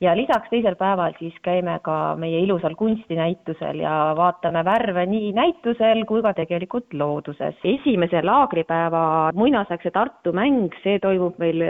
ja 0.00 0.14
lisaks 0.16 0.48
teisel 0.48 0.76
päeval 0.80 1.12
siis 1.18 1.34
käime 1.44 1.74
ka 1.84 1.94
meie 2.16 2.38
ilusal 2.40 2.72
kunstinäitusel 2.78 3.82
ja 3.82 3.92
vaatame 4.16 4.62
värve 4.64 5.04
nii 5.06 5.32
näitusel 5.36 6.06
kui 6.08 6.22
ka 6.24 6.32
tegelikult 6.38 6.94
looduses. 6.96 7.58
esimese 7.64 8.22
laagripäeva 8.24 9.02
muinasaegse 9.36 9.90
Tartu 9.90 10.32
mäng, 10.32 10.72
see 10.82 10.98
toimub 11.04 11.36
meil 11.38 11.60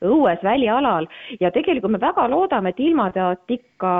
õues 0.00 0.44
välialal 0.44 1.08
ja 1.40 1.50
tegelikult 1.52 1.92
me 1.92 2.00
väga 2.00 2.24
loodame, 2.32 2.72
et 2.72 2.80
ilmateat 2.80 3.56
ikka 3.58 3.92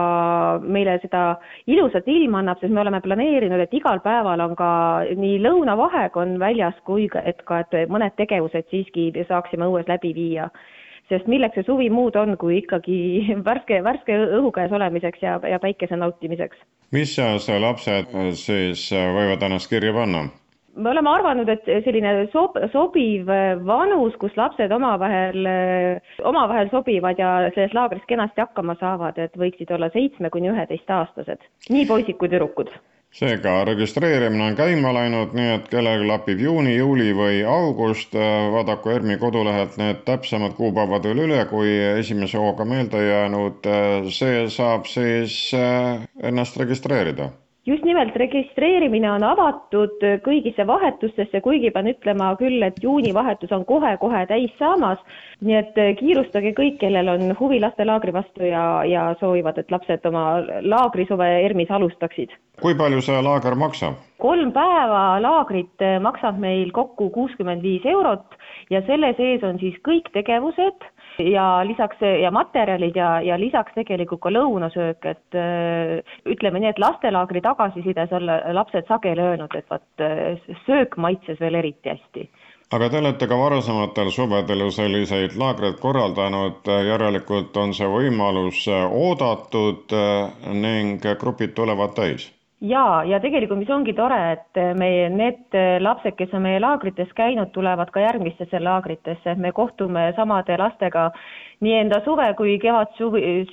meile 0.62 0.96
seda 1.02 1.36
ilusat 1.66 2.08
ilma 2.08 2.40
annab, 2.40 2.60
sest 2.60 2.72
me 2.72 2.80
oleme 2.80 3.02
planeerinud, 3.04 3.60
et 3.60 3.76
igal 3.76 4.00
päeval 4.00 4.40
on 4.40 4.56
ka 4.56 4.70
nii 5.20 5.36
lõunavaheeg 5.44 6.16
on 6.16 6.38
väljas 6.40 6.80
kui 6.88 7.10
ka, 7.12 7.20
et 7.20 7.44
ka, 7.44 7.60
et 7.60 7.92
mõned 7.92 8.16
tegevused 8.16 8.72
siiski 8.72 9.10
saaksime 9.28 9.68
õues 9.68 9.88
läbi 9.88 10.14
viia 10.16 10.48
sest 11.10 11.28
milleks 11.30 11.58
see 11.58 11.66
suvi 11.66 11.90
muud 11.92 12.16
on, 12.20 12.36
kui 12.40 12.60
ikkagi 12.62 12.98
värske, 13.48 13.82
värske 13.86 14.16
õhu 14.38 14.52
käes 14.54 14.72
olemiseks 14.74 15.22
ja, 15.22 15.36
ja 15.42 15.60
päikese 15.62 15.98
nautimiseks. 16.00 16.58
mis 16.94 17.18
eas 17.18 17.48
lapsed 17.48 18.12
siis 18.38 18.88
võivad 18.92 19.42
ennast 19.46 19.70
kirja 19.70 19.94
panna? 19.96 20.26
me 20.76 20.90
oleme 20.90 21.08
arvanud, 21.08 21.48
et 21.48 21.68
selline 21.86 22.10
sob-, 22.34 22.58
sobiv 22.72 23.30
vanus, 23.64 24.16
kus 24.20 24.34
lapsed 24.36 24.72
omavahel, 24.76 25.48
omavahel 26.28 26.68
sobivad 26.72 27.20
ja 27.20 27.30
selles 27.54 27.72
laagris 27.76 28.04
kenasti 28.10 28.44
hakkama 28.44 28.76
saavad, 28.80 29.16
et 29.16 29.38
võiksid 29.40 29.72
olla 29.72 29.88
seitsme 29.94 30.30
kuni 30.34 30.52
üheteistaastased, 30.52 31.48
nii 31.72 31.88
poisid 31.88 32.20
kui 32.20 32.28
tüdrukud 32.28 32.74
seega 33.16 33.52
registreerimine 33.64 34.44
on 34.50 34.56
käima 34.58 34.92
läinud, 34.92 35.32
nii 35.36 35.54
et 35.54 35.70
kellel 35.72 36.04
klapib 36.04 36.40
juuni, 36.44 36.74
juuli 36.76 37.14
või 37.16 37.38
august, 37.48 38.12
vaadaku 38.52 38.92
ERMi 38.92 39.16
kodulehelt 39.22 39.78
need 39.80 40.02
täpsemad 40.08 40.52
kuupäevad 40.58 41.08
veel 41.08 41.24
üle, 41.24 41.40
kui 41.48 41.72
esimese 42.02 42.38
hooga 42.42 42.68
meelde 42.68 43.00
jäänud, 43.06 43.70
see 44.12 44.44
saab 44.52 44.84
siis 44.90 45.38
ennast 45.56 46.60
registreerida 46.60 47.30
just 47.66 47.84
nimelt 47.84 48.16
registreerimine 48.16 49.08
on 49.10 49.24
avatud 49.26 50.02
kõigisse 50.24 50.66
vahetustesse, 50.66 51.40
kuigi 51.44 51.72
pean 51.74 51.90
ütlema 51.90 52.30
küll, 52.40 52.62
et 52.62 52.78
juunivahetus 52.82 53.52
on 53.52 53.64
kohe-kohe 53.68 54.24
täis 54.30 54.54
saamas. 54.58 54.98
nii 55.40 55.56
et 55.58 55.78
kiirustage 55.98 56.54
kõik, 56.56 56.78
kellel 56.80 57.08
on 57.12 57.34
huvi 57.40 57.60
lastelaagri 57.60 58.12
vastu 58.12 58.46
ja, 58.48 58.84
ja 58.88 59.08
soovivad, 59.20 59.58
et 59.58 59.70
lapsed 59.70 60.06
oma 60.06 60.42
laagrisuve 60.62 61.28
ERMis 61.44 61.70
alustaksid. 61.70 62.30
kui 62.62 62.74
palju 62.74 63.02
see 63.04 63.22
laager 63.22 63.54
maksab? 63.54 63.98
kolm 64.18 64.52
päeva 64.52 65.20
laagrit 65.20 65.82
maksab 66.00 66.38
meil 66.40 66.70
kokku 66.72 67.10
kuuskümmend 67.10 67.62
viis 67.62 67.84
eurot 67.84 68.38
ja 68.70 68.80
selle 68.86 69.12
sees 69.18 69.42
on 69.44 69.58
siis 69.60 69.76
kõik 69.84 70.08
tegevused 70.14 70.86
ja 71.18 71.46
lisaks 71.66 72.02
ja 72.22 72.30
materjalid 72.30 72.96
ja, 72.96 73.20
ja 73.24 73.38
lisaks 73.40 73.74
tegelikult 73.74 74.20
ka 74.24 74.32
lõunasöök, 74.32 75.08
et 75.12 75.38
äh, 75.38 76.18
ütleme 76.28 76.60
nii, 76.62 76.74
et 76.74 76.82
lastelaagri 76.82 77.42
tagasisides 77.44 78.12
on 78.16 78.28
lapsed 78.28 78.88
sageli 78.88 79.24
öelnud, 79.24 79.54
et 79.56 79.70
vot 79.70 80.04
äh, 80.04 80.52
söök 80.66 80.96
maitses 80.96 81.40
veel 81.40 81.58
eriti 81.62 81.94
hästi. 81.94 82.28
Aga 82.74 82.88
te 82.90 82.98
olete 82.98 83.28
ka 83.30 83.36
varasematel 83.38 84.10
suvedel 84.10 84.64
ju 84.64 84.72
selliseid 84.74 85.36
laagreid 85.38 85.76
korraldanud, 85.78 86.66
järelikult 86.66 87.56
on 87.62 87.74
see 87.78 87.86
võimalus 87.86 88.64
oodatud 88.90 89.94
ning 90.50 91.06
grupid 91.20 91.54
tulevad 91.54 91.94
täis 91.94 92.26
ja, 92.60 93.02
ja 93.04 93.20
tegelikult, 93.20 93.60
mis 93.60 93.70
ongi 93.72 93.92
tore, 93.96 94.18
et 94.36 94.60
meie 94.78 95.08
need 95.12 95.56
lapsed, 95.82 96.16
kes 96.18 96.32
on 96.36 96.44
meie 96.46 96.60
laagrites 96.62 97.12
käinud, 97.16 97.52
tulevad 97.54 97.90
ka 97.94 98.04
järgmistesse 98.04 98.60
laagritesse, 98.62 99.34
et 99.34 99.42
me 99.42 99.52
kohtume 99.56 100.08
samade 100.16 100.56
lastega 100.60 101.10
nii 101.64 101.76
enda 101.82 102.00
suve 102.04 102.28
kui 102.38 102.56
kevad, 102.62 102.96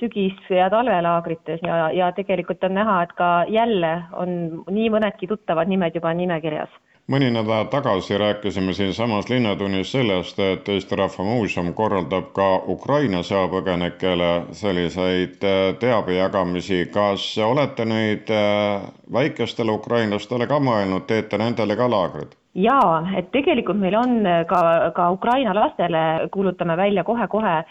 sügis 0.00 0.50
ja 0.50 0.70
talvelaagrites 0.72 1.62
ja, 1.64 1.90
ja 1.92 2.10
tegelikult 2.16 2.64
on 2.64 2.76
näha, 2.80 3.02
et 3.02 3.12
ka 3.18 3.30
jälle 3.48 3.94
on 4.12 4.64
nii 4.70 4.90
mõnedki 4.96 5.28
tuttavad 5.28 5.68
nimed 5.68 6.00
juba 6.00 6.14
nimekirjas 6.14 6.72
mõni 7.08 7.28
nädal 7.30 7.64
tagasi 7.64 8.18
rääkisime 8.18 8.72
siinsamas 8.72 9.28
Linnatunnis 9.28 9.92
sellest, 9.92 10.38
et 10.38 10.68
Eesti 10.68 10.96
Rahva 10.96 11.24
Muuseum 11.24 11.72
korraldab 11.76 12.30
ka 12.36 12.46
Ukraina 12.68 13.20
sõjapõgenikele 13.22 14.30
selliseid 14.56 15.44
äh, 15.44 15.74
teabe 15.80 16.16
jagamisi. 16.16 16.86
kas 16.92 17.26
olete 17.38 17.84
nüüd 17.84 18.30
äh, 18.30 18.88
väikestele 19.12 19.72
ukrainlastele 19.72 20.46
ka 20.46 20.60
mõelnud, 20.60 21.06
teete 21.06 21.38
nendele 21.38 21.76
ka 21.76 21.90
laagrid? 21.90 22.34
jaa, 22.54 23.02
et 23.18 23.32
tegelikult 23.34 23.78
meil 23.78 23.94
on 24.00 24.26
äh, 24.26 24.46
ka, 24.46 24.90
ka 24.96 25.10
Ukraina 25.10 25.54
lastele 25.54 26.28
kuulutame 26.32 26.76
välja 26.76 27.04
kohe-kohe 27.04 27.64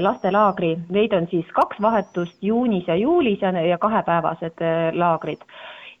lastelaagri, 0.00 0.76
neid 0.88 1.12
on 1.12 1.26
siis 1.30 1.46
kaks 1.54 1.80
vahetust 1.80 2.42
juunis 2.42 2.88
ja 2.88 2.96
juulis 2.96 3.42
ja, 3.42 3.50
ja 3.50 3.78
kahepäevased 3.78 4.64
laagrid 4.92 5.44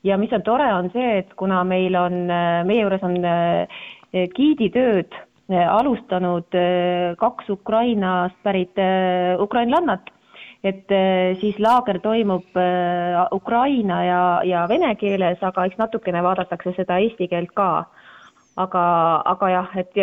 ja 0.04 0.18
mis 0.18 0.32
on 0.32 0.42
tore, 0.46 0.68
on 0.74 0.90
see, 0.94 1.18
et 1.22 1.32
kuna 1.38 1.62
meil 1.66 1.96
on, 1.98 2.20
meie 2.68 2.84
juures 2.84 3.02
on 3.06 3.16
eh, 3.24 4.28
giiditööd 4.34 5.16
eh, 5.50 5.64
alustanud 5.64 6.54
eh, 6.58 7.16
kaks 7.18 7.50
Ukrainast 7.54 8.38
pärit 8.46 8.78
ukrainlannat, 9.42 10.10
et 10.66 10.90
siis 11.38 11.58
laager 11.62 12.00
toimub 12.02 12.56
ukraina 13.32 13.98
ja, 14.04 14.22
ja 14.44 14.64
vene 14.70 14.90
keeles, 14.98 15.38
aga 15.42 15.68
eks 15.68 15.78
natukene 15.78 16.22
vaadatakse 16.24 16.74
seda 16.76 16.98
eesti 16.98 17.28
keelt 17.30 17.54
ka. 17.54 17.86
Aga, 18.58 18.84
aga 19.30 19.48
jah, 19.52 19.74
et 19.78 19.98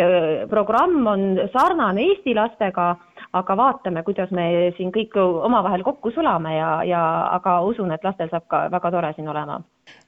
programm 0.48 1.04
on 1.10 1.24
sarnane 1.52 2.06
Eesti 2.06 2.32
lastega, 2.32 2.94
aga 3.38 3.56
vaatame, 3.56 4.02
kuidas 4.06 4.30
me 4.30 4.46
siin 4.76 4.92
kõik 4.94 5.16
omavahel 5.20 5.84
kokku 5.86 6.10
sulame 6.14 6.56
ja, 6.56 6.70
ja 6.84 7.02
aga 7.36 7.58
usun, 7.68 7.92
et 7.94 8.04
lastel 8.04 8.30
saab 8.32 8.46
ka 8.50 8.62
väga 8.72 8.90
tore 8.94 9.12
siin 9.16 9.28
olema. 9.28 9.60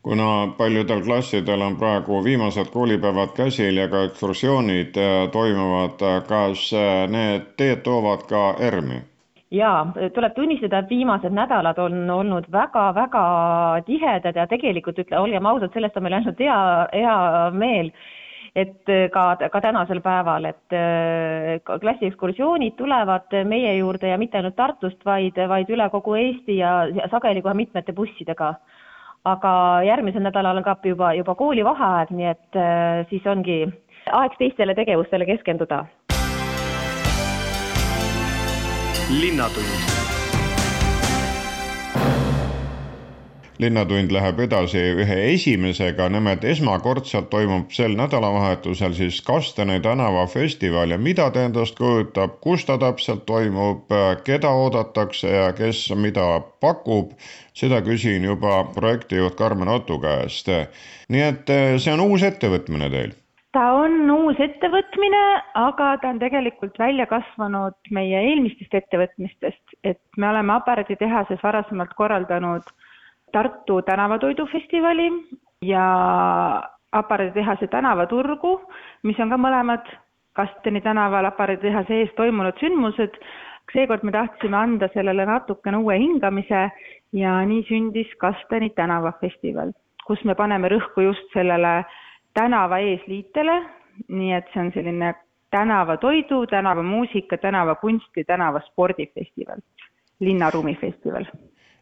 kuna 0.02 0.30
paljudel 0.58 1.02
klassidel 1.04 1.62
on 1.62 1.76
praegu 1.76 2.22
viimased 2.24 2.72
koolipäevad 2.72 3.36
käsil 3.36 3.76
ja 3.76 3.88
ka 3.88 4.02
ekskursioonid 4.08 4.96
äh, 4.96 5.30
toimuvad, 5.32 6.02
kas 6.28 6.72
äh, 6.72 7.06
need 7.10 7.54
teed 7.56 7.84
toovad 7.86 8.26
ka 8.28 8.54
ERM-i? 8.58 9.02
jaa, 9.50 9.86
tuleb 10.14 10.34
tunnistada, 10.36 10.82
et 10.82 10.90
viimased 10.90 11.32
nädalad 11.32 11.78
on 11.80 12.10
olnud 12.10 12.48
väga-väga 12.52 13.24
tihedad 13.86 14.36
ja 14.36 14.46
tegelikult 14.46 14.98
ütle, 14.98 15.18
olgem 15.18 15.46
ausad, 15.46 15.72
sellest 15.72 15.96
on 15.96 16.04
meil 16.04 16.18
ainult 16.18 16.42
hea, 16.44 16.58
hea 16.92 17.18
meel 17.56 17.92
et 18.56 18.88
äh, 18.88 19.08
ka, 19.12 19.36
ka 19.52 19.60
tänasel 19.60 20.00
päeval, 20.04 20.48
et 20.50 20.76
äh, 20.76 21.78
klassiekskursioonid 21.80 22.76
tulevad 22.78 23.34
meie 23.48 23.76
juurde 23.78 24.08
ja 24.12 24.18
mitte 24.18 24.40
ainult 24.40 24.56
Tartust, 24.56 25.04
vaid, 25.04 25.38
vaid 25.48 25.70
üle 25.70 25.88
kogu 25.92 26.16
Eesti 26.18 26.58
ja, 26.60 26.72
ja 26.88 27.08
sageli 27.12 27.42
kohe 27.42 27.54
mitmete 27.54 27.92
bussidega. 27.92 28.54
aga 29.28 29.52
järgmisel 29.84 30.22
nädalal 30.22 30.56
on 30.56 30.64
ka 30.64 30.76
juba, 30.84 31.12
juba 31.12 31.34
koolivaheaeg, 31.34 32.10
nii 32.10 32.28
et 32.30 32.56
äh, 32.56 33.06
siis 33.10 33.26
ongi 33.26 33.64
aeg 34.12 34.38
teistele 34.38 34.74
tegevustele 34.74 35.26
keskenduda. 35.26 35.84
linnatund 39.08 40.07
linnatund 43.58 44.12
läheb 44.14 44.38
edasi 44.46 44.80
ühe 45.02 45.16
esimesega, 45.32 46.06
nimelt 46.14 46.44
esmakordselt 46.46 47.28
toimub 47.30 47.72
sel 47.74 47.96
nädalavahetusel 47.98 48.94
siis 48.94 49.20
Kasteni 49.26 49.80
tänava 49.82 50.26
festival 50.30 50.94
ja 50.94 50.98
mida 50.98 51.28
ta 51.34 51.42
endast 51.48 51.78
kujutab, 51.78 52.38
kus 52.44 52.66
ta 52.68 52.78
täpselt 52.78 53.26
toimub, 53.26 53.90
keda 54.24 54.50
oodatakse 54.62 55.34
ja 55.34 55.52
kes 55.58 55.88
mida 55.98 56.28
pakub, 56.62 57.14
seda 57.58 57.82
küsin 57.82 58.26
juba 58.30 58.62
projektijuht 58.74 59.34
Karmen 59.38 59.68
Otu 59.68 59.98
käest. 59.98 60.50
nii 61.08 61.22
et 61.24 61.50
eh, 61.50 61.78
see 61.82 61.92
on 61.92 62.04
uus 62.04 62.22
ettevõtmine 62.22 62.90
teil 62.92 63.16
ta 63.56 63.64
on 63.74 64.10
uus 64.12 64.38
ettevõtmine, 64.44 65.22
aga 65.56 65.96
ta 66.02 66.10
on 66.12 66.18
tegelikult 66.20 66.78
välja 66.78 67.06
kasvanud 67.10 67.74
meie 67.90 68.20
eelmistest 68.30 68.74
ettevõtmistest, 68.74 69.78
et 69.82 70.00
me 70.16 70.28
oleme 70.28 70.52
aparaaditehases 70.52 71.40
varasemalt 71.42 71.94
korraldanud 71.98 72.62
äh, 72.62 72.87
Tartu 73.32 73.82
tänavatoidufestivali 73.82 75.10
ja 75.62 75.84
aparaaditehase 76.92 77.66
tänavaturgu, 77.66 78.60
mis 79.02 79.20
on 79.20 79.30
ka 79.30 79.36
mõlemad 79.36 79.88
Kasteni 80.38 80.80
tänaval 80.80 81.26
aparaaditehase 81.26 81.96
ees 82.00 82.10
toimunud 82.16 82.60
sündmused. 82.60 83.16
seekord 83.72 84.02
me 84.02 84.12
tahtsime 84.12 84.56
anda 84.56 84.88
sellele 84.94 85.26
natukene 85.26 85.76
uue 85.76 85.98
hingamise 85.98 86.70
ja 87.12 87.32
nii 87.46 87.64
sündis 87.68 88.14
Kasteni 88.18 88.70
tänavafestival, 88.70 89.72
kus 90.06 90.24
me 90.24 90.34
paneme 90.34 90.68
rõhku 90.68 91.04
just 91.04 91.26
sellele 91.32 91.84
tänava 92.34 92.78
eesliitele, 92.78 93.58
nii 94.08 94.32
et 94.32 94.48
see 94.54 94.62
on 94.62 94.72
selline 94.72 95.14
tänavatoidu, 95.50 96.46
tänavamuusika, 96.46 97.36
tänavakunsti, 97.36 98.24
tänavaspordifestival, 98.24 99.60
linnaruumifestival 100.20 101.24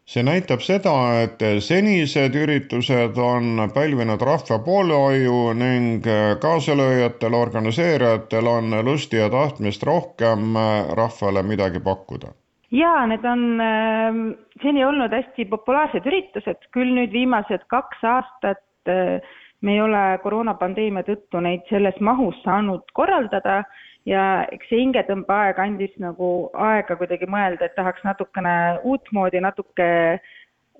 see 0.07 0.23
näitab 0.23 0.61
seda, 0.63 0.93
et 1.25 1.41
senised 1.63 2.35
üritused 2.39 3.17
on 3.19 3.67
pälvinud 3.75 4.21
rahva 4.23 4.59
poolehoiu 4.63 5.53
ning 5.59 6.07
kaasalööjatel, 6.41 7.35
organiseerijatel 7.35 8.47
on 8.47 8.77
lusti 8.87 9.19
ja 9.19 9.27
tahtmist 9.29 9.83
rohkem 9.83 10.55
rahvale 10.95 11.43
midagi 11.43 11.83
pakkuda. 11.83 12.31
Jaa, 12.71 13.05
need 13.07 13.23
on 13.23 13.43
äh, 13.63 14.15
seni 14.63 14.83
olnud 14.83 15.13
hästi 15.15 15.45
populaarsed 15.47 16.07
üritused, 16.07 16.65
küll 16.75 16.89
nüüd 16.95 17.13
viimased 17.15 17.63
kaks 17.71 18.01
aastat 18.03 18.91
äh, 18.91 19.21
me 19.61 19.73
ei 19.73 19.81
ole 19.81 20.01
koroonapandeemia 20.23 21.05
tõttu 21.07 21.41
neid 21.41 21.63
selles 21.71 21.97
mahus 22.03 22.37
saanud 22.43 22.83
korraldada 22.97 23.61
ja 24.07 24.23
eks 24.55 24.69
see 24.71 24.81
hingetõmbeaeg 24.81 25.59
andis 25.61 25.93
nagu 26.01 26.49
aega 26.67 26.95
kuidagi 26.99 27.27
mõelda, 27.29 27.67
et 27.67 27.75
tahaks 27.75 28.03
natukene 28.07 28.53
uutmoodi, 28.87 29.41
natuke 29.43 29.87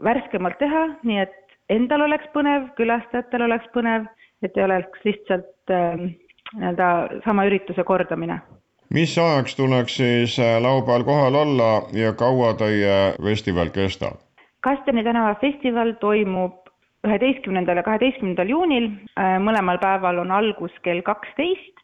värskemalt 0.04 0.60
teha, 0.62 0.86
nii 1.08 1.24
et 1.26 1.58
endal 1.74 2.06
oleks 2.08 2.30
põnev, 2.36 2.70
külastajatel 2.80 3.48
oleks 3.50 3.68
põnev, 3.74 4.08
et 4.46 4.56
ei 4.58 4.68
oleks 4.68 5.04
lihtsalt 5.08 5.74
äh, 5.74 6.06
nii-öelda 6.54 6.92
sama 7.26 7.48
ürituse 7.50 7.84
kordamine. 7.84 8.40
mis 8.94 9.18
ajaks 9.18 9.56
tuleks 9.56 9.98
siis 9.98 10.38
äh, 10.40 10.62
laupäeval 10.64 11.04
kohal 11.04 11.36
olla 11.36 11.72
ja 11.94 12.14
kaua 12.14 12.54
teie 12.54 13.14
festival 13.24 13.74
kestab? 13.76 14.22
Kasteni 14.64 15.04
tänava 15.04 15.36
festival 15.42 15.98
toimub 16.00 16.64
üheteistkümnendal 17.08 17.78
ja 17.78 17.84
kaheteistkümnendal 17.84 18.50
juunil, 18.50 18.88
äh, 19.20 19.36
mõlemal 19.44 19.82
päeval 19.84 20.24
on 20.24 20.32
algus 20.32 20.72
kell 20.84 21.04
kaksteist 21.04 21.77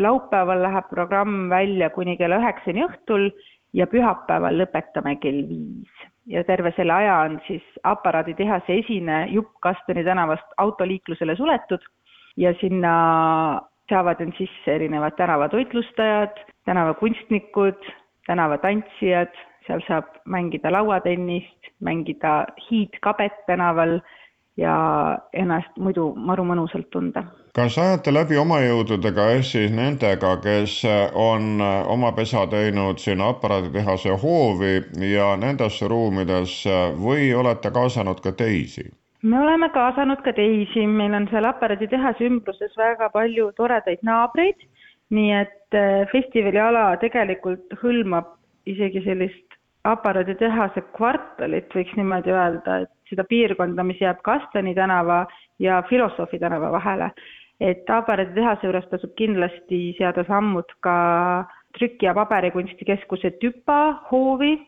laupäeval 0.00 0.62
läheb 0.62 0.88
programm 0.90 1.48
välja 1.50 1.90
kuni 1.90 2.16
kella 2.16 2.40
üheksani 2.42 2.84
õhtul 2.86 3.30
ja 3.76 3.86
pühapäeval 3.86 4.58
lõpetame 4.62 5.16
kell 5.20 5.42
viis. 5.48 6.06
ja 6.26 6.42
terve 6.44 6.72
selle 6.76 6.92
aja 6.92 7.20
on 7.22 7.40
siis 7.46 7.62
aparaaditehase 7.86 8.74
esine 8.80 9.26
jupp 9.30 9.60
Kastani 9.62 10.04
tänavast 10.04 10.56
autoliiklusele 10.58 11.36
suletud 11.36 11.84
ja 12.36 12.54
sinna 12.60 12.94
saavad 13.90 14.20
end 14.20 14.34
sisse 14.38 14.74
erinevad 14.74 15.14
tänavatoitlustajad, 15.16 16.40
tänavakunstnikud, 16.64 17.78
tänavatantsijad, 18.26 19.34
seal 19.66 19.82
saab 19.86 20.10
mängida 20.24 20.72
lauatennist, 20.72 21.70
mängida 21.80 22.46
hiidkabet 22.70 23.46
tänaval 23.46 24.00
ja 24.56 24.76
ennast 25.32 25.78
muidu 25.78 26.12
maru 26.16 26.44
mõnusalt 26.48 26.90
tunda. 26.90 27.24
Kas 27.56 27.78
ajate 27.80 28.12
läbi 28.12 28.36
oma 28.36 28.58
jõududega 28.60 29.30
ehk 29.38 29.46
siis 29.48 29.70
nendega, 29.72 30.34
kes 30.44 30.74
on 31.16 31.62
oma 31.94 32.10
pesa 32.12 32.44
teinud 32.52 33.00
sinna 33.00 33.30
aparaaditehase 33.32 34.12
hoovi 34.22 34.74
ja 35.12 35.30
nendesse 35.40 35.88
ruumidesse 35.88 36.76
või 37.00 37.32
olete 37.34 37.72
kaasanud 37.72 38.20
ka 38.20 38.32
teisi? 38.36 38.84
me 39.22 39.40
oleme 39.40 39.68
kaasanud 39.74 40.20
ka 40.22 40.32
teisi, 40.36 40.84
meil 40.86 41.14
on 41.16 41.24
seal 41.30 41.48
aparaaditehase 41.48 42.28
ümbruses 42.28 42.76
väga 42.78 43.08
palju 43.14 43.48
toredaid 43.56 44.04
naabreid, 44.06 44.60
nii 45.16 45.32
et 45.40 45.78
äh, 45.80 46.04
festivaliala 46.12 46.84
tegelikult 47.02 47.72
hõlmab 47.80 48.34
isegi 48.68 49.02
sellist 49.06 49.56
aparaaditehase 49.86 50.82
kvartalit, 50.96 51.72
võiks 51.74 51.94
niimoodi 51.96 52.34
öelda, 52.34 52.80
et 52.84 53.10
seda 53.10 53.24
piirkonda, 53.28 53.84
mis 53.86 54.00
jääb 54.02 54.22
Kastani 54.26 54.74
tänava 54.74 55.24
ja 55.62 55.82
Filosoofi 55.88 56.38
tänava 56.42 56.72
vahele. 56.74 57.10
Et 57.60 57.90
aparaaditehase 57.90 58.66
juures 58.66 58.88
tasub 58.90 59.14
kindlasti 59.16 59.94
seada 59.98 60.24
sammud 60.28 60.68
ka 60.84 60.96
trüki- 61.78 62.08
ja 62.08 62.14
paberikunsti 62.14 62.84
Tüpa 63.40 64.02
hoovi, 64.10 64.58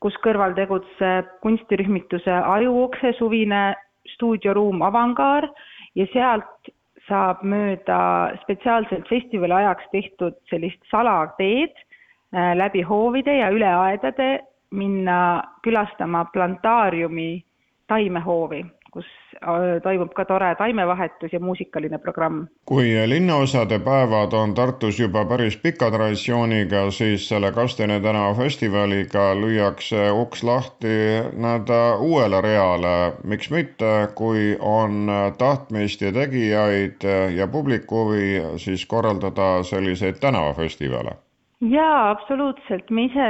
kus 0.00 0.14
kõrval 0.24 0.54
tegutseb 0.54 1.26
kunstirühmituse 1.42 2.30
Ajuokse 2.30 3.12
suvine 3.18 3.74
stuudioruum 4.14 4.82
Avangaar 4.82 5.48
ja 5.94 6.06
sealt 6.12 6.70
saab 7.08 7.42
mööda 7.42 7.98
spetsiaalselt 8.42 9.08
festivali 9.08 9.52
ajaks 9.52 9.90
tehtud 9.92 10.36
sellist 10.50 10.80
salateed 10.90 11.72
äh, 11.74 12.54
läbi 12.56 12.82
hoovide 12.82 13.38
ja 13.40 13.50
üle 13.50 13.68
aedade 13.68 14.40
minna 14.70 15.42
külastama 15.64 16.26
plantaariumi 16.32 17.44
taimehoovi, 17.88 18.64
kus 18.92 19.06
äh, 19.42 19.78
toimub 19.82 20.12
ka 20.16 20.24
tore 20.24 20.54
taimevahetus 20.58 21.32
ja 21.32 21.40
muusikaline 21.40 21.98
programm. 21.98 22.46
kui 22.64 22.94
linnaosade 23.06 23.78
päevad 23.78 24.32
on 24.32 24.54
Tartus 24.54 25.00
juba 25.00 25.24
päris 25.24 25.56
pika 25.56 25.90
traditsiooniga, 25.90 26.90
siis 26.90 27.28
selle 27.28 27.52
Kastene 27.52 28.00
tänava 28.00 28.34
festivaliga 28.34 29.34
lüüakse 29.34 30.10
uks 30.12 30.44
lahti 30.44 30.96
nii-öelda 31.32 31.96
uuele 32.00 32.40
reale. 32.40 33.12
miks 33.24 33.50
mitte, 33.50 34.08
kui 34.14 34.56
on 34.60 35.10
tahtmist 35.38 36.02
ja 36.02 36.12
tegijaid 36.12 37.04
ja 37.34 37.46
publiku 37.48 38.04
huvi, 38.04 38.42
siis 38.56 38.86
korraldada 38.86 39.62
selliseid 39.62 40.20
tänavafestivale 40.20 41.16
jaa, 41.60 42.10
absoluutselt, 42.10 42.90
me 42.90 43.08
ise 43.08 43.26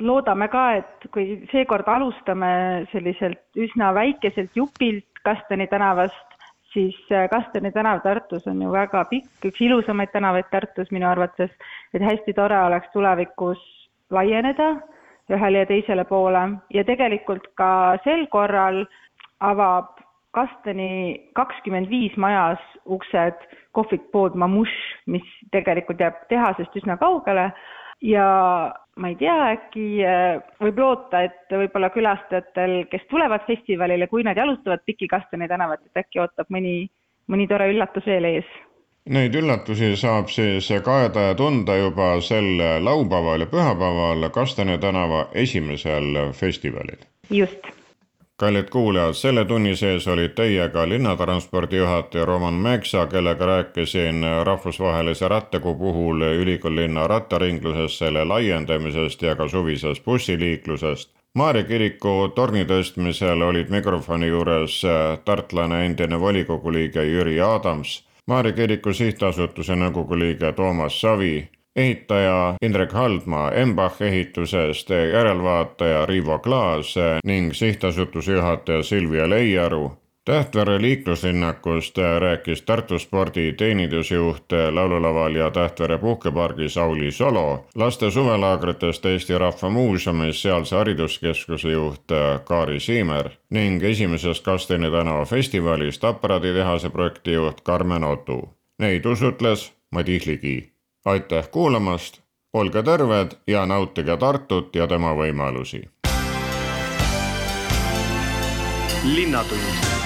loodame 0.00 0.48
ka, 0.48 0.64
et 0.80 1.06
kui 1.12 1.40
seekord 1.52 1.88
alustame 1.88 2.86
selliselt 2.92 3.40
üsna 3.56 3.94
väikeselt 3.94 4.56
jupilt 4.56 5.06
Kastani 5.24 5.66
tänavast, 5.68 6.36
siis 6.72 6.96
äh, 7.12 7.28
Kastani 7.30 7.72
tänav 7.72 8.00
Tartus 8.02 8.46
on 8.46 8.62
ju 8.62 8.72
väga 8.72 9.04
pikk, 9.10 9.28
üks 9.44 9.60
ilusamaid 9.60 10.12
tänavaid 10.12 10.48
Tartus 10.50 10.90
minu 10.90 11.08
arvates, 11.08 11.50
et 11.94 12.02
hästi 12.02 12.32
tore 12.32 12.56
oleks 12.64 12.88
tulevikus 12.94 13.60
laieneda 14.10 14.74
ühele 15.30 15.64
ja 15.64 15.66
teisele 15.66 16.04
poole. 16.04 16.42
Ja 16.74 16.84
tegelikult 16.84 17.46
ka 17.58 17.98
sel 18.04 18.26
korral 18.32 18.84
avab 19.40 19.98
Kastani 20.30 21.30
kakskümmend 21.34 21.90
viis 21.90 22.14
majas 22.16 22.62
uksed 22.86 23.40
kohvikpood 23.74 24.36
Mamush, 24.38 24.76
mis 25.10 25.26
tegelikult 25.50 25.98
jääb 26.00 26.20
tehasest 26.30 26.76
üsna 26.78 26.96
kaugele. 27.00 27.48
Ja 28.00 28.28
ma 28.96 29.08
ei 29.08 29.16
tea, 29.20 29.36
äkki 29.54 29.84
äh, 30.06 30.40
võib 30.62 30.80
loota, 30.82 31.22
et 31.28 31.54
võib-olla 31.54 31.90
külastajatel, 31.94 32.84
kes 32.90 33.06
tulevad 33.10 33.46
festivalile, 33.46 34.08
kui 34.10 34.24
nad 34.26 34.38
jalutavad 34.38 34.82
Piki 34.86 35.08
Kastani 35.10 35.48
tänavat, 35.48 35.84
et 35.86 36.02
äkki 36.04 36.22
ootab 36.22 36.50
mõni, 36.52 36.90
mõni 37.30 37.48
tore 37.50 37.70
üllatus 37.72 38.06
veel 38.10 38.28
ees. 38.32 38.50
Neid 39.10 39.34
üllatusi 39.34 39.94
saab 39.96 40.28
siis 40.28 40.68
kaeda 40.84 41.30
ja 41.30 41.34
tunda 41.34 41.78
juba 41.78 42.12
sel 42.22 42.60
laupäeval 42.84 43.46
ja 43.46 43.50
pühapäeval 43.50 44.28
Kastani 44.34 44.76
tänava 44.78 45.26
esimesel 45.34 46.32
festivalil. 46.36 47.00
just 47.30 47.79
kallid 48.40 48.70
kuulajad, 48.72 49.12
selle 49.12 49.44
tunni 49.44 49.74
sees 49.76 50.06
olid 50.08 50.32
teiega 50.32 50.86
linnatranspordi 50.88 51.76
juhataja 51.76 52.24
Roman 52.24 52.54
Meksa, 52.54 53.06
kellega 53.06 53.46
rääkisin 53.46 54.24
rahvusvahelise 54.44 55.28
rattakuu 55.28 55.74
puhul 55.74 56.22
ülikoolilinna 56.22 57.06
rattaringlusest, 57.06 57.98
selle 57.98 58.24
laiendamisest 58.24 59.22
ja 59.22 59.36
ka 59.36 59.48
suvisest 59.48 60.04
bussiliiklusest. 60.04 61.10
Maarja 61.34 61.64
kiriku 61.64 62.32
torni 62.34 62.64
tõstmisel 62.64 63.44
olid 63.44 63.68
mikrofoni 63.70 64.32
juures 64.32 64.80
tartlane 65.24 65.84
endine 65.86 66.20
volikogu 66.20 66.72
liige 66.72 67.04
Jüri 67.04 67.40
Adams, 67.44 68.00
Maarja 68.26 68.52
kiriku 68.52 68.92
sihtasutuse 68.92 69.76
nõukogu 69.76 70.16
liige 70.18 70.52
Toomas 70.52 71.00
Savi 71.00 71.48
ehitaja 71.76 72.54
Indrek 72.62 72.92
Haldmaa 72.92 73.52
Embach 73.52 74.02
ehitusest, 74.02 74.90
järelvaataja 74.90 76.06
Riivo 76.06 76.38
Klaas 76.38 76.94
ning 77.24 77.52
sihtasutuse 77.52 78.32
juhataja 78.32 78.82
Silvia 78.82 79.30
Leiaru. 79.30 79.92
Tähtvere 80.24 80.80
liikluslinnakust 80.80 81.98
rääkis 82.18 82.62
Tartu 82.62 82.98
spordi 82.98 83.52
teenindusjuht 83.52 84.52
laululaval 84.70 85.34
ja 85.34 85.50
Tähtvere 85.50 85.98
puhkepargis 85.98 86.78
Auli 86.78 87.10
Solo, 87.10 87.66
laste 87.74 88.10
suvelaagritest 88.10 89.06
Eesti 89.06 89.38
Rahva 89.38 89.70
Muuseumis 89.70 90.42
sealse 90.42 90.76
hariduskeskuse 90.76 91.70
juht 91.70 92.12
Kaari 92.44 92.80
Siimer 92.80 93.30
ning 93.50 93.82
esimesest 93.82 94.44
Kasteni 94.44 94.90
tänava 94.90 95.24
festivalist 95.24 96.04
aparaaditehase 96.04 96.90
projektijuht 96.90 97.60
Karmen 97.60 98.04
Otu. 98.04 98.48
Neid 98.78 99.04
usutles 99.04 99.72
Madis 99.92 100.26
Ligi 100.26 100.72
aitäh 101.04 101.50
kuulamast, 101.50 102.20
olge 102.52 102.82
terved 102.82 103.30
ja 103.46 103.66
nautige 103.66 104.16
Tartut 104.16 104.76
ja 104.76 104.86
tema 104.86 105.14
võimalusi. 105.14 105.82
linnatund 109.04 109.99